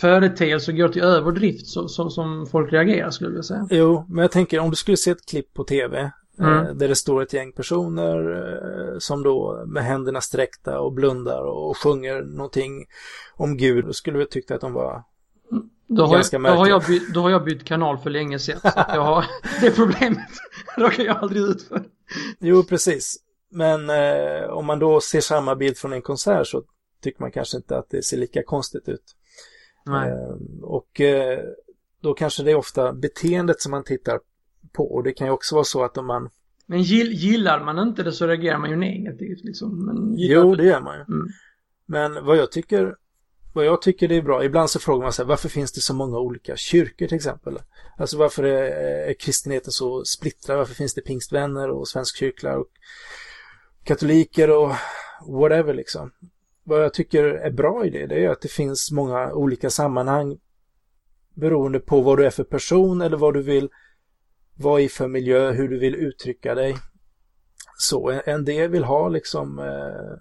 [0.00, 3.68] företeelser går till överdrift så, så, som folk reagerar skulle jag säga.
[3.70, 6.66] Jo, men jag tänker om du skulle se ett klipp på tv Mm.
[6.66, 8.18] Eh, där det står ett gäng personer
[8.92, 12.86] eh, som då med händerna sträckta och blundar och sjunger någonting
[13.34, 13.84] om Gud.
[13.84, 15.02] Då skulle vi tycka att de var
[15.88, 18.60] då har, jag, då, har jag bytt, då har jag bytt kanal för länge sedan.
[18.60, 19.24] Så jag har,
[19.60, 20.28] det problemet
[20.76, 21.84] råkar jag aldrig ut för.
[22.38, 23.16] Jo, precis.
[23.50, 26.62] Men eh, om man då ser samma bild från en konsert så
[27.02, 29.04] tycker man kanske inte att det ser lika konstigt ut.
[29.88, 31.38] Eh, och eh,
[32.02, 34.20] då kanske det är ofta beteendet som man tittar
[34.72, 34.94] på.
[34.94, 36.30] Och det kan ju också vara så att om man
[36.70, 39.86] men gillar man inte det så reagerar man ju negativt liksom.
[39.86, 41.00] Men jo, det gör man ju.
[41.02, 41.28] Mm.
[41.86, 42.94] Men vad jag tycker
[43.52, 45.94] vad jag tycker det är bra, ibland så frågar man sig varför finns det så
[45.94, 47.58] många olika kyrkor till exempel?
[47.96, 48.70] Alltså varför är,
[49.08, 50.58] är kristenheten så splittrad?
[50.58, 52.68] Varför finns det pingstvänner och svenskkyrklar och
[53.84, 54.72] katoliker och
[55.26, 56.12] whatever liksom?
[56.64, 60.38] Vad jag tycker är bra i det, det är att det finns många olika sammanhang
[61.34, 63.68] beroende på vad du är för person eller vad du vill
[64.58, 66.76] vad i för miljö, hur du vill uttrycka dig.
[67.78, 70.18] Så en del vill ha liksom eh,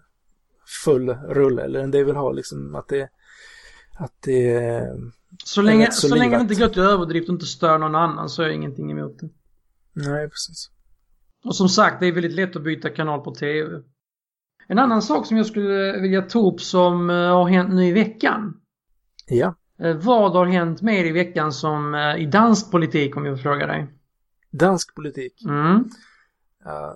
[0.84, 3.10] full rulle eller en del vill ha liksom att det
[4.00, 4.84] att det
[5.44, 8.30] så länge, så, så länge det inte går till överdrift och inte stör någon annan
[8.30, 9.30] så är jag ingenting emot det.
[9.94, 10.70] Nej, precis.
[11.46, 13.70] Och som sagt, det är väldigt lätt att byta kanal på TV.
[14.68, 17.92] En annan sak som jag skulle vilja ta upp som eh, har hänt nu i
[17.92, 18.54] veckan.
[19.28, 19.56] Ja.
[19.82, 23.88] Eh, vad har hänt mer i veckan som i dansk politik om jag frågar dig?
[24.52, 25.34] Dansk politik.
[25.46, 25.90] Mm.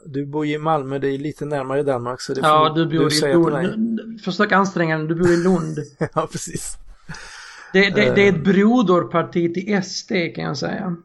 [0.06, 2.86] Du bor ju i Malmö, det är lite närmare Danmark så det får Ja, du
[2.86, 4.22] bor du i Lund.
[4.24, 5.78] Försök anstränga dig, du bor i Lund.
[6.14, 6.78] ja, precis.
[7.74, 8.42] Det, det, det, är ett eh.
[8.42, 10.96] broderparti till SD kan jag säga.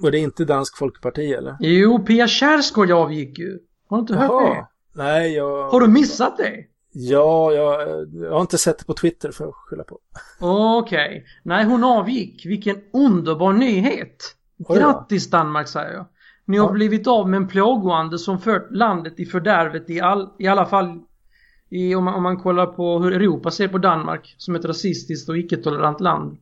[0.00, 1.56] Och det är inte Dansk Folkparti eller?
[1.60, 3.58] Jo, Pia Kjaersgaard avgick ju.
[3.88, 4.66] Har du inte hört det?
[5.02, 5.70] Nej, jag...
[5.70, 6.64] Har du missat det?
[6.92, 7.80] Ja, jag,
[8.14, 9.98] jag har inte sett det på Twitter för att skylla på.
[10.40, 11.08] Okej.
[11.08, 11.22] Okay.
[11.42, 12.46] Nej, hon avgick.
[12.46, 14.35] Vilken underbar nyhet.
[14.58, 16.06] Grattis Danmark säger jag.
[16.44, 16.72] Ni har ja.
[16.72, 21.00] blivit av med en plågoande som fört landet i fördärvet i, all, i alla fall
[21.70, 25.28] i, om, man, om man kollar på hur Europa ser på Danmark som ett rasistiskt
[25.28, 26.36] och icke-tolerant land.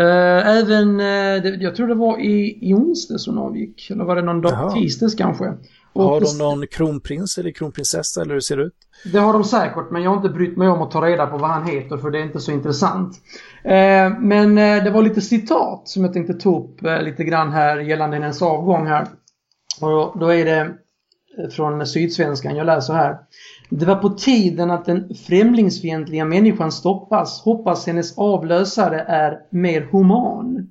[0.00, 3.90] Uh, även, uh, det, jag tror det var i, i onsdags hon avgick.
[3.90, 5.54] Eller var det någon dag tisdags kanske.
[5.92, 8.74] Och har de någon kronprins eller kronprinsessa eller hur ser det ut?
[9.12, 11.38] Det har de säkert men jag har inte brytt mig om att ta reda på
[11.38, 13.16] vad han heter för det är inte så intressant.
[13.64, 17.52] Eh, men eh, det var lite citat som jag tänkte ta upp eh, lite grann
[17.52, 19.06] här gällande hennes avgång här.
[19.80, 20.74] Och då är det
[21.50, 23.18] från Sydsvenskan, jag läser här.
[23.70, 27.42] Det var på tiden att den främlingsfientliga människan stoppas.
[27.42, 30.68] Hoppas hennes avlösare är mer human.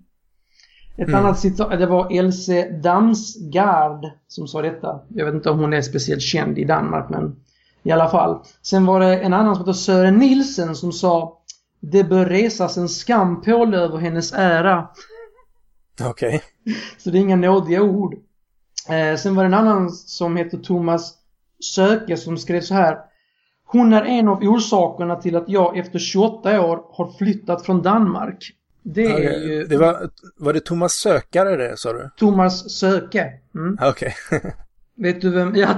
[0.98, 1.20] Ett mm.
[1.20, 5.00] annat citat, det var Else Damsgaard som sa detta.
[5.10, 7.36] Jag vet inte om hon är speciellt känd i Danmark men
[7.84, 8.40] i alla fall.
[8.62, 11.41] Sen var det en annan som heter Sören Nilsen som sa
[11.82, 14.88] Det bör resas en skampål över hennes ära.
[16.02, 16.10] Okej.
[16.10, 16.76] Okay.
[16.98, 18.15] Så det är inga nådiga ord.
[18.89, 21.13] Eh, sen var det en annan som heter Thomas
[21.74, 22.98] Söke som skrev så här.
[23.65, 28.52] Hon är en av orsakerna till att jag efter 28 år har flyttat från Danmark.
[28.84, 32.10] Det är Okej, ju det var, var det Thomas Sökare det, sa du?
[32.17, 33.34] Thomas Söke.
[33.56, 33.78] Mm.
[33.82, 34.15] Okej.
[35.02, 35.56] Vet du vem?
[35.56, 35.78] Ja,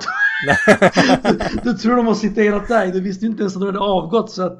[1.23, 2.91] du, du tror de har citerat dig.
[2.91, 4.59] Du visste ju inte ens att du hade avgått så att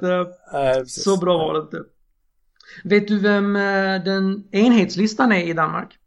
[0.52, 1.04] precis.
[1.04, 1.84] så bra var det inte.
[2.84, 5.98] Vet du vem eh, den enhetslistan är i Danmark?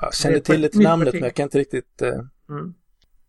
[0.00, 1.14] Jag känner till nytt namnet parti.
[1.14, 2.02] men jag kan inte riktigt...
[2.02, 2.74] Eh, Mm.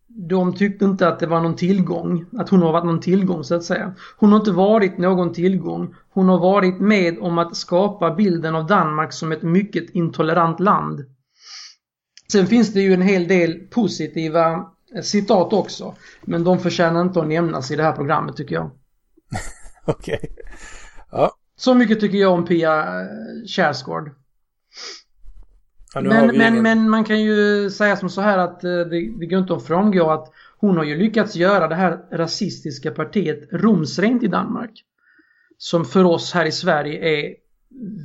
[0.08, 3.54] De tyckte inte att det var någon tillgång, att hon har varit någon tillgång så
[3.54, 3.94] att säga.
[4.16, 5.94] Hon har inte varit någon tillgång.
[6.10, 11.04] Hon har varit med om att skapa bilden av Danmark som ett mycket intolerant land.
[12.32, 15.94] Sen finns det ju en hel del positiva eh, citat också.
[16.22, 18.70] Men de förtjänar inte att nämnas i det här programmet tycker jag.
[19.84, 20.36] Okej.
[21.10, 23.06] Ja, Så mycket tycker jag om Pia eh,
[23.46, 24.10] Kjaersgaard.
[25.94, 26.62] ja, Men, men, ingen...
[26.62, 29.66] men man kan ju säga som så här att eh, det, det går inte att
[29.66, 34.84] frångå att hon har ju lyckats göra det här rasistiska partiet rumsrent i Danmark.
[35.58, 37.34] Som för oss här i Sverige är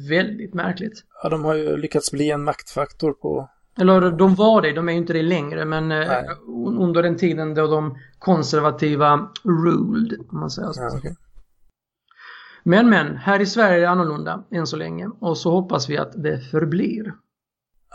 [0.09, 1.03] väldigt märkligt.
[1.23, 3.49] Ja, de har ju lyckats bli en maktfaktor på...
[3.79, 6.25] Eller de var det, de är ju inte det längre men eh, Nej.
[6.47, 10.81] un- under den tiden då de konservativa ruled, om man säger så.
[10.81, 11.15] Ja, okej.
[12.63, 15.97] Men men, här i Sverige är det annorlunda än så länge och så hoppas vi
[15.97, 17.13] att det förblir.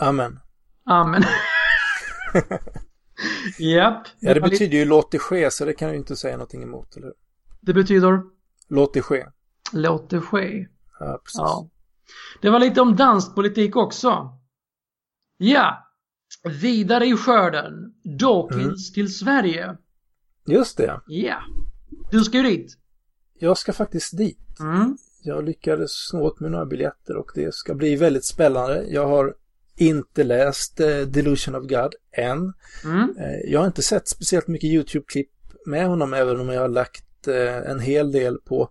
[0.01, 0.41] Amen.
[0.87, 1.23] Amen.
[3.59, 4.07] Japp.
[4.21, 6.97] Ja, det betyder ju låt det ske, så det kan du inte säga någonting emot,
[6.97, 7.13] eller?
[7.61, 8.23] Det betyder
[8.69, 9.27] Låt det ske.
[9.73, 10.67] låt det ske.
[11.01, 11.39] Ja, precis.
[11.39, 11.69] Ja.
[12.41, 14.39] Det var lite om danspolitik också.
[15.37, 15.89] Ja.
[16.61, 17.95] Vidare i skörden.
[18.19, 18.95] Dawkins Mm.
[18.95, 19.77] till Sverige.
[20.47, 21.01] Just det.
[21.07, 21.37] Ja.
[22.11, 22.79] Du ska ju dit.
[23.39, 24.61] Jag ska faktiskt dit.
[24.61, 24.97] Mm.
[25.23, 28.85] Jag lyckades snå åt mig några biljetter och det ska bli väldigt spännande.
[28.89, 29.35] Jag har
[29.77, 32.53] inte läst eh, Delusion of God än.
[32.85, 33.17] Mm.
[33.19, 35.31] Eh, jag har inte sett speciellt mycket YouTube-klipp
[35.67, 38.69] med honom även om jag har lagt eh, en hel del på,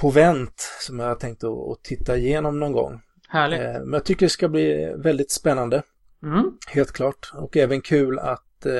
[0.00, 3.00] på vänt som jag har tänkt att, att titta igenom någon gång.
[3.28, 3.60] Härligt.
[3.60, 5.82] Eh, men jag tycker det ska bli väldigt spännande,
[6.22, 6.52] Mm.
[6.68, 7.30] helt klart.
[7.34, 8.72] Och även kul att eh,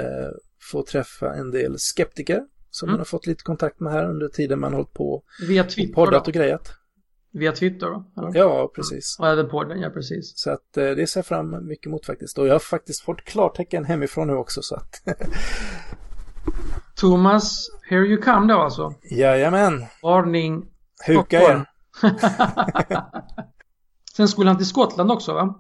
[0.73, 2.93] få träffa en del skeptiker som Mm.
[2.93, 5.95] man har fått lite kontakt med här under tiden man hållit på Via och Twitter
[5.95, 6.29] poddat då?
[6.29, 6.73] och grejat.
[7.33, 8.05] Via Twitter då?
[8.17, 8.39] Eller?
[8.39, 9.17] Ja, precis.
[9.19, 10.33] Och även podden, ja precis.
[10.37, 12.39] Så att eh, det ser jag fram mycket emot faktiskt.
[12.39, 15.03] Och jag har faktiskt fått klartecken hemifrån nu också så att
[16.97, 18.95] Thomas, here you come då alltså.
[19.11, 20.67] jajamän, Varning.
[21.07, 21.65] huka er.
[24.19, 25.55] Sen skulle han till Skottland också va?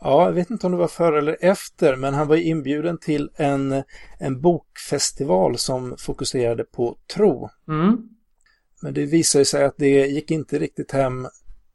[0.00, 3.30] Ja, jag vet inte om det var före eller efter, men han var inbjuden till
[3.36, 3.82] en,
[4.18, 7.48] en bokfestival som fokuserade på tro.
[7.68, 7.98] Mm.
[8.82, 11.28] Men det visade sig att det gick inte riktigt hem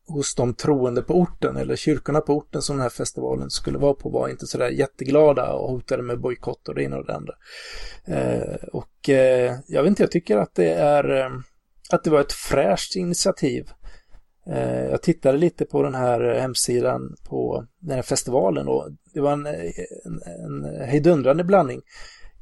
[0.08, 3.94] hos de troende på orten, eller kyrkorna på orten som den här festivalen skulle vara
[3.94, 7.34] på var inte sådär jätteglada och hotade med bojkott och det ena och det andra.
[8.06, 11.32] Eh, och eh, jag vet inte, jag tycker att det är eh,
[11.90, 13.70] att det var ett fräscht initiativ.
[14.52, 19.32] Eh, jag tittade lite på den här hemsidan på den här festivalen och det var
[19.32, 21.82] en, en, en hejdundrande blandning.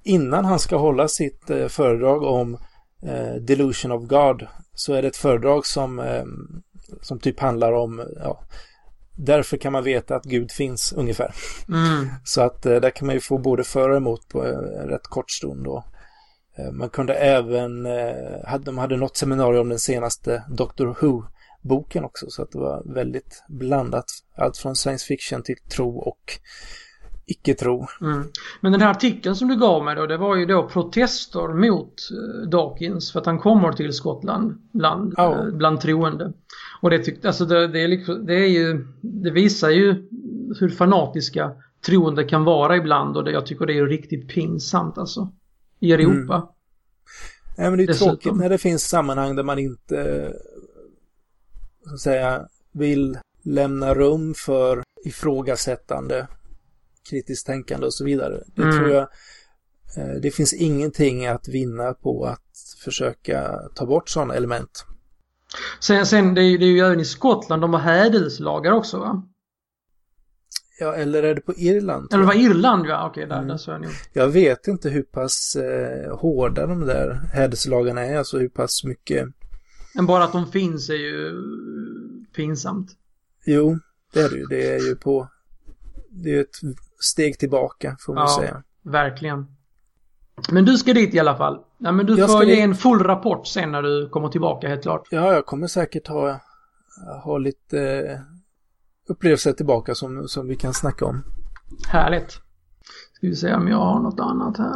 [0.03, 2.57] Innan han ska hålla sitt eh, föredrag om
[3.03, 6.25] eh, Delusion of God så är det ett föredrag som, eh,
[7.01, 8.43] som typ handlar om ja,
[9.15, 11.35] därför kan man veta att Gud finns ungefär.
[11.69, 12.07] Mm.
[12.23, 15.31] Så att där kan man ju få både för och emot på en rätt kort
[15.31, 15.83] stund då.
[16.71, 17.83] Man kunde även,
[18.59, 20.93] de hade något seminarium om den senaste Doctor
[21.67, 24.05] Who-boken också så att det var väldigt blandat.
[24.37, 26.39] Allt från science fiction till tro och
[27.25, 27.87] icke-tro.
[28.01, 28.23] Mm.
[28.61, 31.93] Men den här artikeln som du gav mig då, det var ju då protester mot
[32.11, 35.31] eh, Dawkins för att han kommer till Skottland bland, Ja.
[35.47, 36.33] eh, bland troende.
[36.81, 40.07] Och det tyckte, alltså det, det, är liksom, det är ju, det visar ju
[40.59, 41.51] hur fanatiska
[41.85, 45.31] troende kan vara ibland och det, jag tycker det är riktigt pinsamt alltså.
[45.79, 46.49] I Europa.
[47.57, 48.07] Nej, men det är Dessutom.
[48.17, 50.33] tråkigt när det finns sammanhang där man inte
[51.87, 56.27] så att säga, vill lämna rum för ifrågasättande,
[57.09, 58.43] kritiskt tänkande och så vidare.
[58.55, 58.75] Det Mm.
[58.77, 59.07] tror jag
[59.97, 62.43] eh, det finns ingenting att vinna på att
[62.83, 64.85] försöka ta bort sådana element.
[65.79, 68.99] Sen, sen det, är, ju- det är ju även i Skottland, de har hädelslagar också
[68.99, 69.23] va?
[70.79, 72.13] Ja, eller är det på Irland?
[72.13, 72.41] Eller tror var?
[72.41, 73.47] Irland ja, okej där, Mm.
[73.47, 73.91] där så jag nog.
[74.13, 79.27] jag vet inte hur pass eh, hårda de där hädelslagarna är, alltså hur pass mycket
[79.95, 81.31] Men bara att de finns är ju
[82.37, 82.91] pinsamt.
[83.45, 83.79] Jo,
[84.13, 84.45] det är det ju.
[84.45, 85.27] Det är ju på...
[86.09, 86.55] Det är ett
[86.99, 88.37] steg tillbaka, får man Ja.
[88.39, 88.63] säga.
[88.81, 89.45] Verkligen.
[90.51, 91.59] Men du ska dit i alla fall.
[91.77, 92.63] Ja, men du Jag får ge dit.
[92.63, 95.07] en full rapport sen när du kommer tillbaka helt klart.
[95.11, 96.39] Ja, jag kommer säkert ha,
[97.23, 97.79] ha lite
[98.11, 98.19] eh,
[99.09, 101.23] upplevelser tillbaka som, som vi kan snacka om.
[101.87, 102.31] Härligt.
[103.13, 104.75] Ska vi se om jag har något annat här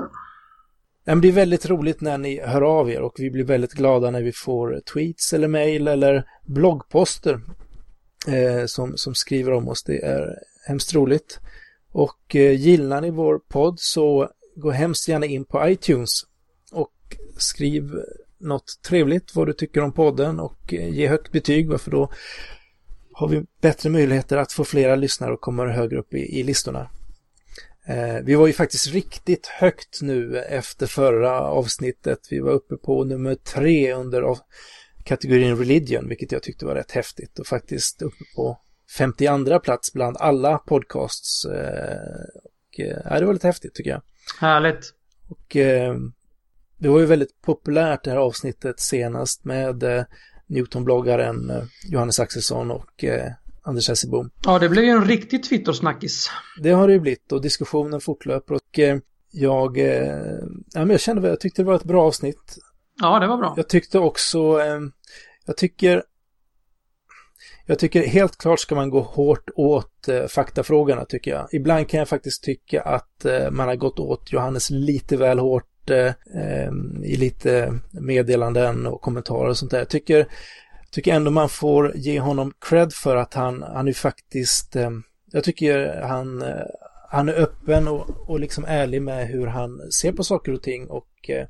[1.05, 4.21] det är väldigt roligt när ni hör av er och vi blir väldigt glada när
[4.21, 7.41] vi får tweets eller mail eller bloggposter
[8.27, 9.83] eh, som, som skriver om oss.
[9.83, 10.35] Det är
[10.67, 11.39] hemskt roligt.
[11.91, 16.25] Och eh, gillar ni vår podd så gå hemskt gärna in på iTunes
[16.71, 17.91] och skriv
[18.39, 22.11] något trevligt vad du tycker om podden och eh, ge högt betyg varför då
[23.13, 26.89] har vi bättre möjligheter att få flera lyssnare och komma högre upp i, i listorna.
[27.86, 32.20] Eh, vi var ju faktiskt riktigt högt nu efter förra avsnittet.
[32.30, 34.38] Vi var uppe på nummer tre under
[35.04, 38.60] kategorin Religion, vilket jag tyckte var rätt häftigt och faktiskt uppe på
[38.98, 41.46] 52 plats bland alla podcasts.
[41.46, 44.02] Eh, och, eh, det var lite häftigt tycker jag.
[44.39, 44.94] Härligt.
[45.30, 45.58] Och
[46.78, 50.06] det var ju väldigt populärt det här avsnittet senast med
[50.48, 53.06] Newton-bloggaren Johannes Axelsson och
[53.63, 54.30] Anders Hessebom.
[54.45, 56.30] Ja, det blev ju en riktig Twitter-snackis.
[56.62, 58.97] Det har det ju blivit och diskussionen fortlöper och eh,
[59.32, 60.38] jag, eh,
[60.74, 62.58] ja, men jag kände jag tyckte det var ett bra avsnitt.
[63.02, 63.54] Ja, det var bra.
[63.58, 64.80] Jag tyckte också, eh,
[65.45, 66.04] jag tycker
[67.65, 71.47] jag tycker helt klart ska man gå hårt åt eh, faktafrågorna tycker jag.
[71.52, 75.89] Ibland kan jag faktiskt tycka att eh, man har gått åt Johannes lite väl hårt
[75.89, 76.13] eh,
[77.04, 79.78] i lite meddelanden och kommentarer och sånt där.
[79.78, 80.28] Jag tycker,
[80.91, 84.89] tycker ändå man får ge honom cred för att han, han är faktiskt, eh,
[85.32, 86.65] jag tycker han, eh,
[87.10, 90.88] han är öppen och, och liksom ärlig med hur han ser på saker och ting
[90.88, 91.47] och eh,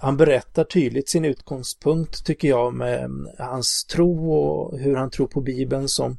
[0.00, 5.40] han berättar tydligt sin utgångspunkt tycker jag med hans tro och hur han tror på
[5.40, 6.18] Bibeln som,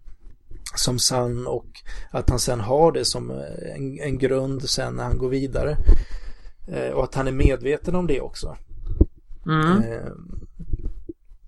[0.76, 1.66] som sann och
[2.12, 3.32] att han sen har det som
[3.76, 5.78] en, en grund sen när han går vidare.
[6.68, 8.58] Eh, och att han är medveten om det också.
[9.46, 9.92] Mm.
[9.92, 10.12] Eh,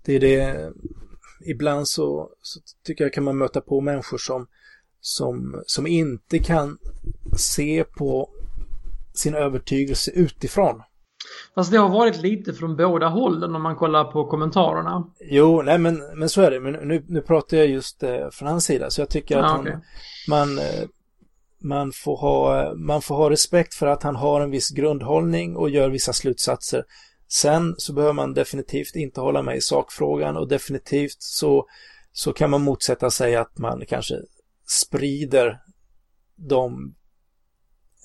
[0.06, 0.72] det är det,
[1.46, 4.48] ibland så, så, tycker jag kan man möta på människor som,
[5.02, 6.78] som, som inte kan
[7.38, 8.30] se på
[9.14, 10.82] sin övertygelse utifrån.
[11.56, 15.08] Fast det har varit lite från båda hållen om man kollar på kommentarerna.
[15.20, 16.60] Jo, nej men, men så är det.
[16.60, 18.90] Men nu, nu pratar jag just eh, från hans sida.
[18.90, 19.82] Så jag tycker att ah, han,
[20.30, 20.88] man, eh,
[21.64, 25.70] man, får ha, man får ha respekt för att han har en viss grundhållning och
[25.70, 26.84] gör vissa slutsatser.
[27.28, 31.68] Sen så behöver man definitivt inte hålla med i sakfrågan och definitivt så,
[32.12, 34.16] så kan man motsätta sig att man kanske
[34.68, 35.62] sprider
[36.36, 36.96] de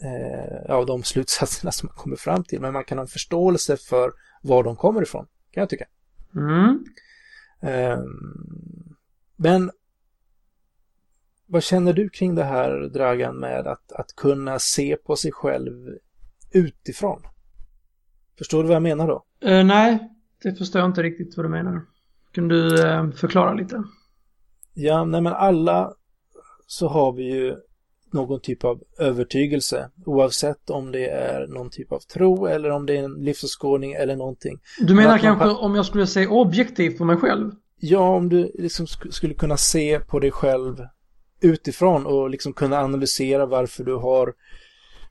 [0.03, 2.61] eh, ja, de slutsatserna som man kommer fram till.
[2.61, 5.87] Men man kan ha en förståelse för var de kommer ifrån, kan jag tycka.
[6.35, 6.85] Mm.
[7.63, 8.05] Eh,
[9.37, 9.71] men
[11.47, 15.99] vad känner du kring det här, Dragan, med att, att kunna se på sig själv
[16.51, 17.23] utifrån?
[18.41, 19.25] Förstår du vad jag menar då?
[19.49, 19.99] Uh, nej,
[20.43, 21.83] det förstår jag inte riktigt vad du menar.
[22.33, 23.83] Kan du uh, förklara lite?
[24.75, 25.93] Ja, nej men alla
[26.67, 27.57] så har vi ju
[28.13, 32.97] någon typ av övertygelse oavsett om det är någon typ av tro eller om det
[32.97, 34.59] är en livsåskådning eller någonting.
[34.79, 35.57] Du menar kanske man...
[35.57, 37.51] om jag skulle säga objektivt på mig själv?
[37.77, 40.77] Ja, om du liksom skulle kunna se på dig själv
[41.41, 44.35] utifrån och liksom kunna analysera varför du har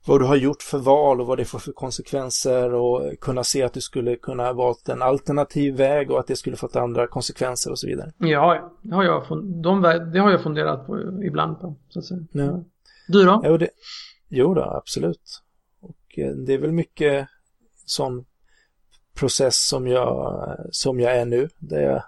[0.06, 3.62] vad du har gjort för val och vad det får för konsekvenser och kunna se
[3.62, 7.70] att du skulle kunna valt en alternativ väg och att det skulle fått andra konsekvenser
[7.70, 8.12] och så vidare.
[8.18, 9.24] Ja, det har jag,
[9.62, 9.82] de,
[10.12, 11.76] det har jag funderat på ibland på.
[11.88, 12.20] Så att säga.
[12.32, 12.64] Ja.
[13.08, 13.42] Du då?
[13.44, 13.68] Jo, det,
[14.28, 15.42] jo då, absolut.
[15.80, 17.28] Och eh, det är väl mycket
[17.86, 18.24] sån
[19.14, 21.48] process som jag, som jag är nu.
[21.58, 22.02] Där jag,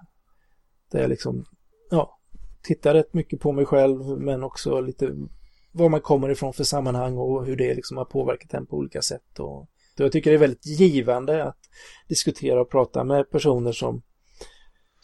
[0.93, 1.45] där jag liksom,
[1.91, 2.19] ja,
[2.63, 5.17] tittar rätt mycket på mig själv men också lite
[5.73, 9.03] var man kommer ifrån för sammanhang och hur det liksom har påverkat en på olika
[9.03, 9.39] sätt.
[9.39, 11.59] Och, jag tycker det är väldigt givande att
[12.09, 14.03] diskutera och prata med personer som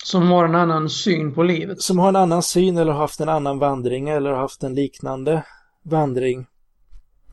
[0.04, 1.82] som har en annan syn på livet.
[1.82, 4.74] Som har en annan syn eller har haft en annan vandring eller har haft en
[4.74, 5.44] liknande
[5.82, 6.46] vandring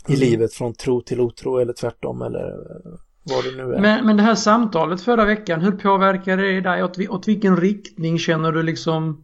[0.07, 0.19] i mm.
[0.19, 2.91] livet från tro till otro eller tvärtom eller eh,
[3.23, 3.81] vad det nu är.
[3.81, 6.83] Men, men det här samtalet förra veckan, hur påverkade det dig?
[6.83, 9.23] Åt, åt vilken riktning känner du liksom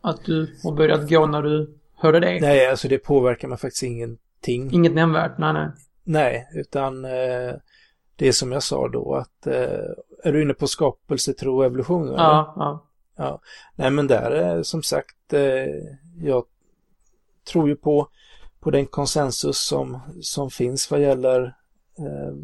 [0.00, 2.40] att du har börjat gå när du hörde det?
[2.40, 4.72] Nej, alltså det påverkar mig faktiskt ingenting.
[4.72, 5.38] Inget nämnvärt?
[5.38, 5.68] Nej, nej.
[6.04, 7.54] Nej, utan eh,
[8.16, 9.80] det är som jag sa då att eh,
[10.24, 12.08] är du inne på skapelse, tro och evolution?
[12.08, 12.16] Eller?
[12.18, 12.86] Ja, ja.
[13.16, 13.40] Ja,
[13.76, 15.66] nej men där är som sagt, eh,
[16.22, 16.44] jag
[17.44, 18.08] tror ju på
[18.60, 21.42] på den konsensus som, som finns vad gäller
[21.98, 22.34] eh,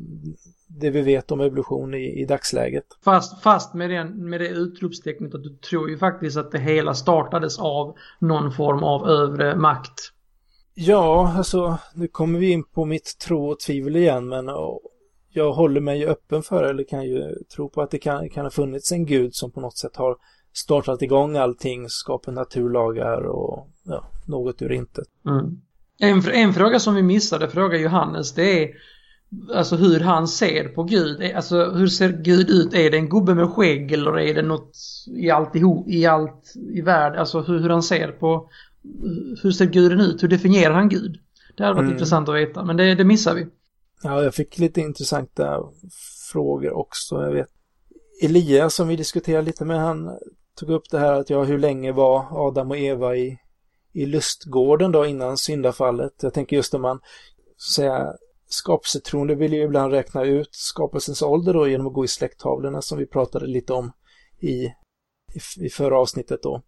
[0.81, 2.85] det vi vet om evolution i, i dagsläget.
[3.05, 6.95] Fast, fast med, den, med det utropstecknet att du tror ju faktiskt att det hela
[6.95, 10.13] startades av någon form av övre makt.
[10.75, 14.49] Ja, alltså nu kommer vi in på mitt tro och tvivel igen men
[15.29, 18.51] jag håller mig öppen för eller kan ju tro på att det kan, kan ha
[18.51, 20.17] funnits en gud som på något sätt har
[20.53, 25.09] startat igång allting, skapat naturlagar och ja, något ur intet.
[25.27, 25.61] Mm.
[25.99, 28.71] En, en fråga som vi missade, fråga Johannes, det är
[29.55, 31.33] Alltså hur han ser på Gud.
[31.37, 32.75] Alltså hur ser Gud ut?
[32.75, 34.77] Är det en gubbe med skägg eller är det något
[35.17, 37.19] i alltihop, i allt i världen?
[37.19, 38.49] Alltså hur, hur han ser på
[39.43, 40.23] hur ser guden ut?
[40.23, 41.21] Hur definierar han Gud?
[41.57, 41.93] Det hade varit mm.
[41.93, 43.47] intressant att veta, men det, det missar vi.
[44.03, 45.63] Ja, jag fick lite intressanta
[46.33, 47.23] frågor också.
[47.23, 47.49] Jag vet
[48.23, 50.19] Elias som vi diskuterade lite med, han
[50.55, 53.39] tog upp det här att ja, hur länge var Adam och Eva i,
[53.93, 56.13] i lustgården då innan syndafallet?
[56.23, 57.01] Jag tänker just om man
[57.77, 58.13] säga
[58.49, 62.99] skapelsetroende vill ju ibland räkna ut skapelsens ålder då genom att gå i släkttavlorna som
[62.99, 63.93] vi pratade lite om
[64.39, 64.65] i,
[65.35, 66.63] i, i förra avsnittet då.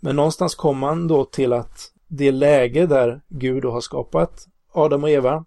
[0.00, 5.04] Men någonstans kommer man då till att det läge där Gud då har skapat Adam
[5.04, 5.44] och Eva,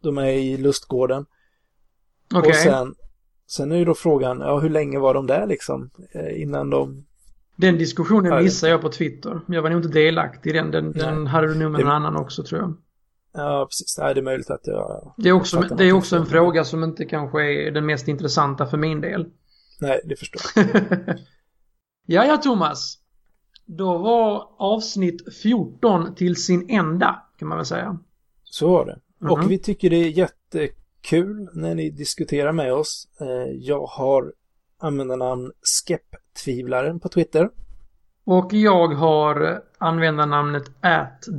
[0.00, 1.26] de är i lustgården.
[2.34, 2.50] Okay.
[2.50, 2.94] Och sen,
[3.46, 7.04] sen är ju då frågan, ja hur länge var de där liksom eh, innan de
[7.56, 9.40] den diskussionen missade jag på Twitter.
[9.46, 10.70] Jag var nog inte delaktig i den.
[10.70, 11.84] Den, den hade du nog med det...
[11.84, 12.74] någon annan också tror jag.
[13.36, 13.98] Ja, precis.
[13.98, 15.14] Nej, det är möjligt att jag...
[15.16, 18.66] Det är också, det är också en fråga som inte kanske är den mest intressanta
[18.66, 19.26] för min del.
[19.80, 20.66] Nej, det förstår jag.
[22.06, 22.98] ja, ja, Thomas.
[23.66, 27.98] Då var avsnitt 14 till sin ända, kan man väl säga.
[28.44, 28.92] Så var det.
[28.92, 29.28] Mm -hmm.
[29.28, 29.48] Och mhm.
[29.48, 33.08] vi tycker det är jättekul när ni diskuterar med oss.
[33.20, 34.32] Eh, jag har
[34.78, 37.50] användarnamn Skepp-tvivlaren på Twitter.
[38.24, 40.64] Och jag har användarnamnet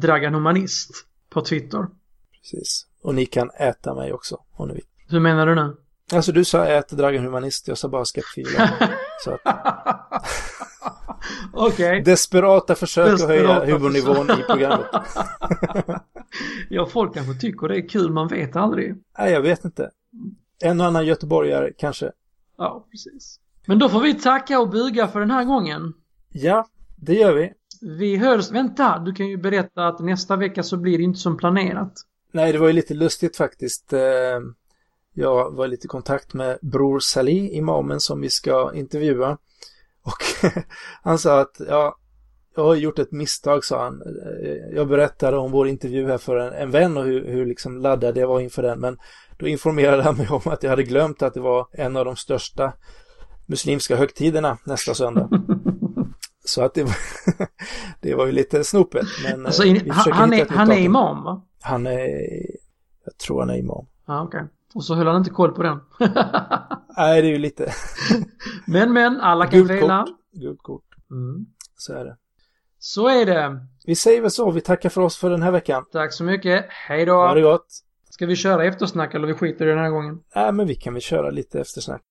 [0.02, 0.92] @draganhumanist
[1.36, 1.88] på Twitter.
[2.42, 2.86] Precis.
[3.02, 4.84] Och ni kan äta mig också om ni vill.
[5.08, 5.78] Hur menar du nu?
[6.14, 8.10] Alltså du sa ät Draganhumanist, jag sa bara att...
[11.54, 11.90] Okej.
[11.90, 12.02] Okay.
[12.02, 14.88] Desperata försök Desperata att höja humornivån i programmet.
[16.70, 18.96] ja, folk kanske tycker det är kul, man vet aldrig.
[19.18, 19.90] Nej, jag vet inte.
[20.62, 22.12] En och annan göteborgare kanske.
[22.58, 23.40] Ja, precis.
[23.66, 25.94] Men då får vi tacka och buga för den här gången.
[26.30, 27.54] Ja, det gör vi.
[27.82, 31.38] Vi hörs, vänta, du kan ju berätta att nästa vecka så blir det inte som
[31.38, 31.94] planerat.
[32.32, 33.94] Nej, det var ju lite lustigt faktiskt.
[33.94, 34.40] Eh,
[35.14, 39.38] jag var lite i kontakt med Bror Salih, imamen som vi ska intervjua.
[40.04, 40.52] Och
[41.04, 41.96] han sa att, ja,
[42.56, 44.02] jag har gjort ett misstag, sa han.
[44.02, 47.78] Eh, jag berättade om vår intervju här för en, en vän och hur, hur liksom
[47.78, 48.80] laddad jag var inför den.
[48.80, 48.98] Men
[49.38, 52.16] då informerade han mig om att jag hade glömt att det var en av de
[52.16, 52.74] största
[53.46, 55.30] muslimska högtiderna nästa söndag.
[56.46, 56.96] Så att det var,
[58.02, 59.08] det var ju lite snopet.
[59.24, 61.42] Men alltså, in, han, är, han är imam va?
[61.62, 62.10] Han är,
[63.06, 63.86] jag tror han är imam.
[64.06, 64.22] Okej.
[64.28, 64.44] Okay.
[64.76, 65.80] Och så höll han inte koll på den.
[66.98, 67.74] Nej, det är ju lite.
[68.68, 70.08] men, men, alla kan fela.
[70.32, 70.84] Gult kort.
[71.12, 71.46] Mm.
[71.78, 72.18] Så är det.
[72.80, 73.68] Så är det.
[73.86, 74.52] Vi säger väl så.
[74.52, 75.86] Vi tackar för oss för den här veckan.
[75.92, 76.66] Tack så mycket.
[76.70, 77.14] Hej då.
[77.14, 77.68] Ha det gott.
[78.10, 80.20] Ska vi köra eftersnack eller vi skiter i den här gången?
[80.36, 82.02] Nej, men vi kan väl köra lite eftersnack.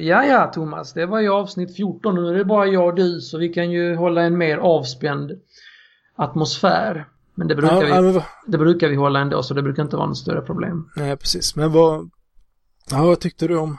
[0.00, 2.94] Ja, ja Thomas, det var ju avsnitt 14 och nu är det bara jag och
[2.94, 5.32] du så vi kan ju hålla en mer avspänd
[6.16, 7.06] atmosfär.
[7.34, 10.06] Men det brukar, ja, vi, det brukar vi hålla ändå så det brukar inte vara
[10.06, 10.88] något större problem.
[10.96, 11.56] Nej, precis.
[11.56, 12.10] Men vad,
[12.90, 13.78] ja, vad tyckte du om,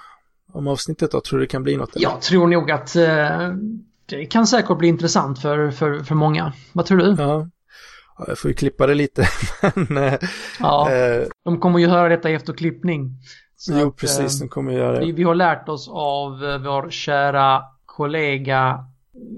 [0.52, 1.22] om avsnittet då?
[1.22, 1.96] Tror du det kan bli något?
[1.96, 2.04] Eller?
[2.04, 3.54] Jag tror nog att eh,
[4.06, 6.54] det kan säkert bli intressant för, för, för många.
[6.74, 7.16] Vad tror du?
[7.18, 7.48] Ja.
[8.18, 9.28] ja jag får ju klippa det lite.
[9.76, 10.20] men, eh,
[10.60, 13.16] ja, eh, de kommer ju höra detta efter klippning.
[13.64, 15.06] Så jo, att, precis, de kommer göra det.
[15.06, 18.86] Vi, vi, har lärt oss av eh, vår kära kollega,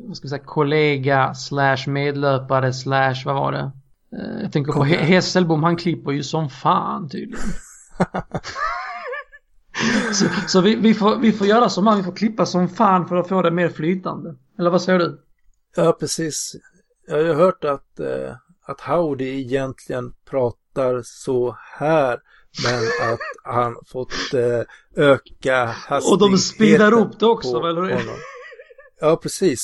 [0.07, 3.71] vad ska vi säga, kollega slash medlöpare slash, vad var det?
[4.17, 7.45] Eh, jag tänker på Hesselbom, han klipper ju som fan tydligen.
[10.13, 13.07] så, så vi, vi, får, vi får göra som han, vi får klippa som fan
[13.07, 14.36] för att få det mer flytande.
[14.59, 15.21] Eller vad säger du?
[15.76, 16.55] Ja, precis.
[17.07, 22.19] Jag har ju hört att, eh, att Howdy egentligen pratar så här.
[22.64, 27.99] Men att han fått eh, öka hastigheten Och de speedar upp det också, eller hur?
[29.01, 29.62] Ja, precis.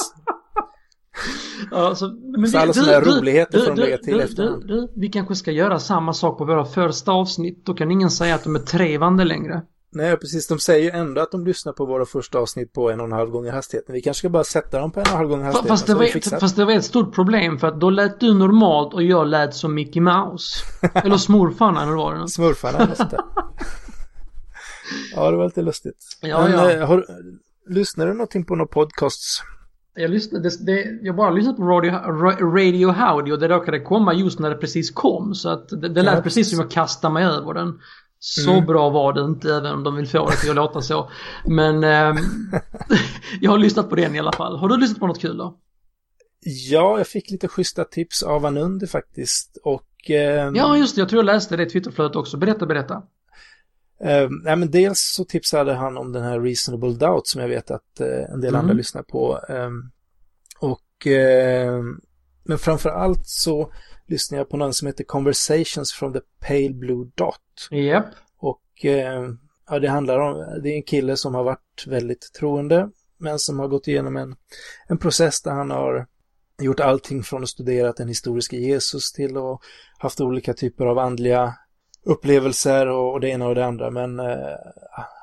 [1.72, 4.68] ja, så, men så alla sådana här roligheter får de lägga till du, efterhand.
[4.68, 7.66] Du, du, vi kanske ska göra samma sak på våra första avsnitt.
[7.66, 9.62] Då kan ingen säga att de är trevande längre.
[9.92, 10.48] Nej, precis.
[10.48, 13.12] De säger ju ändå att de lyssnar på våra första avsnitt på en och en
[13.12, 13.94] halv gånger hastigheten.
[13.94, 15.70] Vi kanske ska bara sätta dem på en och en halv gånger hastigheten.
[15.78, 18.94] Fast det, var, fast det var ett stort problem för att då lät du normalt
[18.94, 20.66] och jag lät som Mickey Mouse.
[20.94, 23.20] eller smurfarna eller vad det Smurfarna, just det.
[25.16, 26.18] ja, det var lite lustigt.
[26.22, 26.72] Ja, Men, ja.
[26.72, 27.06] Eh, har,
[27.70, 29.42] lyssnar du någonting på några podcasts?
[29.96, 31.92] Jag, lyssnade, det, det, jag bara lyssnade på Radio,
[32.56, 35.36] Radio Howdy och det råkade komma just när det precis kom.
[35.36, 37.80] Så att det, det lät ja, precis som jag kastade mig över den.
[38.20, 38.66] Så mm.
[38.66, 41.10] bra var det inte även om de vill få det till att låta så.
[41.46, 42.24] Men eh,
[43.42, 44.58] jag har lyssnat på den i alla fall.
[44.58, 45.58] Har du lyssnat på något kul då?
[46.42, 49.58] Ja, jag fick lite schyssta tips av Anundi faktiskt.
[49.64, 51.02] Och, eh, ja, just det.
[51.02, 52.38] Jag tror jag läste det i Twitterflödet också.
[52.38, 52.94] Berätta, berätta.
[54.04, 57.72] Eh, nej, men dels så tipsade han om den här Reasonable Doubt som jag vet
[57.72, 58.62] att eh, en del Mm.
[58.62, 59.40] andra lyssnar på.
[59.50, 59.70] Eh,
[60.60, 61.84] och eh,
[62.44, 63.72] men framför allt så
[64.08, 67.36] lyssnade jag på någon som heter Conversations from the Pale Blue Dot.
[67.72, 68.06] Japp.
[68.38, 69.30] Och eh,
[69.70, 73.60] ja, det handlar om, det är en kille som har varit väldigt troende men som
[73.60, 74.36] har gått igenom en,
[74.88, 76.08] en process där han har
[76.62, 79.60] gjort allting från att studera den historiska Jesus till att
[79.98, 81.54] haft olika typer av andliga
[82.06, 83.92] upplevelser och, och det ena och det andra.
[83.92, 84.56] Men eh,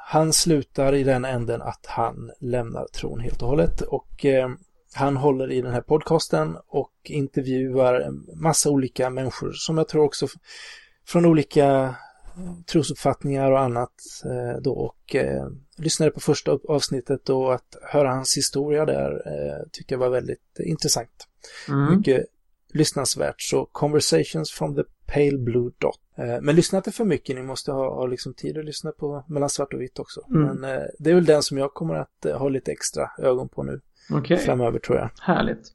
[0.07, 4.49] han slutar i den änden att han lämnar tron helt och hållet och eh,
[4.95, 10.05] han håller i den här podcasten och intervjuar en massa olika människor som jag tror
[10.05, 10.26] också
[11.07, 11.95] från olika
[12.66, 13.93] trosuppfattningar och annat
[14.24, 19.68] eh, då och eh, lyssnade på första avsnittet och att höra hans historia där eh,
[19.72, 21.28] tycker jag var väldigt intressant.
[21.68, 21.97] Mm.
[21.97, 22.26] Mycket
[22.72, 23.41] lyssnansvärt.
[23.41, 26.01] Så Conversations from the Pale Blue Dot.
[26.43, 29.51] Men lyssna inte för mycket, ni måste ha, ha liksom tid att lyssna på mellan
[29.51, 30.20] svart och vitt också.
[30.30, 30.43] Mm.
[30.43, 33.80] Men det är väl den som jag kommer att ha lite extra ögon på nu
[34.11, 34.39] Okej.
[34.39, 35.11] framöver tror jag.
[35.20, 35.72] Härligt.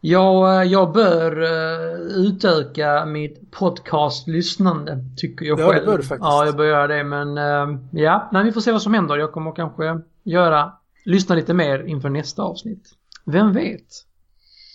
[0.00, 5.86] Jag, eh, jag bör eh, utöka mitt podcast-lyssnande, tycker jag Ja, det själv.
[5.86, 6.24] bör du faktiskt.
[6.24, 9.16] Ja, jag bör göra det, men eh, ja, nej, vi får se vad som händer.
[9.16, 10.72] Jag kommer kanske göra,
[11.04, 12.88] lyssna lite mer inför nästa avsnitt.
[13.24, 13.86] Vem vet?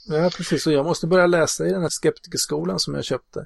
[0.07, 0.67] Ja, precis.
[0.67, 3.45] Och jag måste börja läsa i den här skeptikerskolan som jag köpte.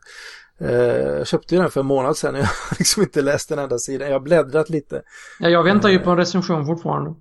[0.60, 3.60] Jag köpte ju den för en månad sedan och jag har liksom inte läst den
[3.60, 4.08] enda sidan.
[4.08, 5.02] Jag har bläddrat lite.
[5.40, 7.14] Ja, jag väntar ju på en recension fortfarande.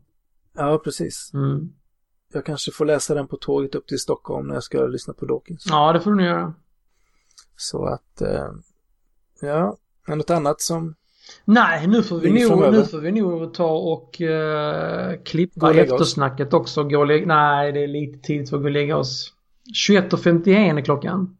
[0.56, 1.30] Ja, precis.
[1.34, 1.68] Mm.
[2.32, 5.26] Jag kanske får läsa den på tåget upp till Stockholm när jag ska lyssna på
[5.26, 5.66] Dawkins.
[5.68, 6.54] Ja, det får du nog göra.
[7.56, 8.48] Så att, eh,
[9.40, 10.94] ja, men något annat som
[11.44, 16.00] Nej, nu får vi, nog, nu får vi nog ta och uh, klippa lägga oss.
[16.00, 16.84] eftersnacket också.
[16.84, 19.32] Gå lägga, nej, det är lite tidigt för att gå och lägga oss.
[19.88, 21.36] 21.51 är klockan.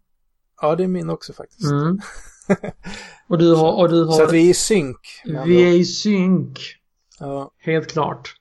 [0.61, 1.71] Ja, det är min också faktiskt.
[1.71, 1.99] Mm.
[3.29, 3.73] Och du har...
[3.73, 4.99] Och du har Så att vi är i synk.
[5.45, 6.61] vi är i synk.
[7.21, 7.51] Ja.
[7.59, 8.35] Helt klart.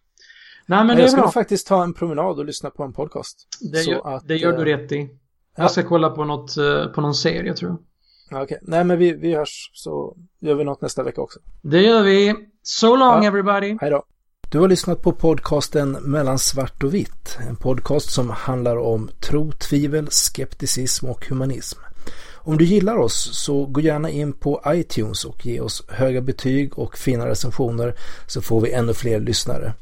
[0.66, 3.48] Nej men jag ska faktiskt ta en promenad och lyssna på en podcast.
[3.72, 4.98] Det gör, att, det gör eh, du rätt i.
[5.56, 5.64] ja.
[5.64, 7.80] Jag ska kolla på något, eh, på någon serie tror jag.
[8.30, 11.40] Ja, Okej, nej men vi, vi hörs så gör vi något nästa vecka också.
[11.62, 12.36] Det gör vi.
[12.64, 13.28] So long Ja.
[13.28, 13.78] everybody.
[13.82, 14.04] Hej då.
[14.52, 17.38] Du har lyssnat på podcasten Mellan svart och vitt.
[17.50, 21.80] En podcast som handlar om tro, tvivel, skepticism och humanism.
[22.36, 26.80] Om du gillar oss så gå gärna in på iTunes och ge oss höga betyg
[26.80, 27.96] och fina recensioner
[28.28, 29.74] så får vi ännu fler lyssnare.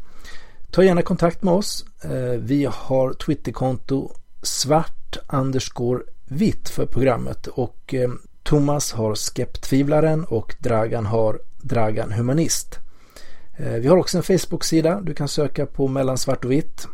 [0.74, 1.86] Ta gärna kontakt med oss.
[2.04, 4.12] Eh, vi har Twitterkonto
[4.42, 8.10] svart underscore vitt för programmet och eh,
[8.44, 12.80] Thomas har Skeptvivlaren och Dragan har Dragan Humanist.
[13.58, 15.02] Eh, vi har också en Facebook-sida.
[15.02, 16.88] Du kan söka på mellan svart och vitt.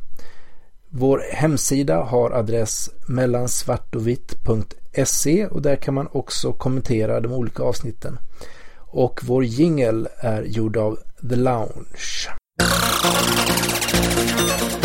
[0.89, 8.19] Vår hemsida har adress mellansvartovitt.se och där kan man också kommentera de olika avsnitten.
[8.77, 10.99] Och vår jingle är gjord av
[11.29, 12.38] The Lounge.
[13.91, 14.78] Thank you.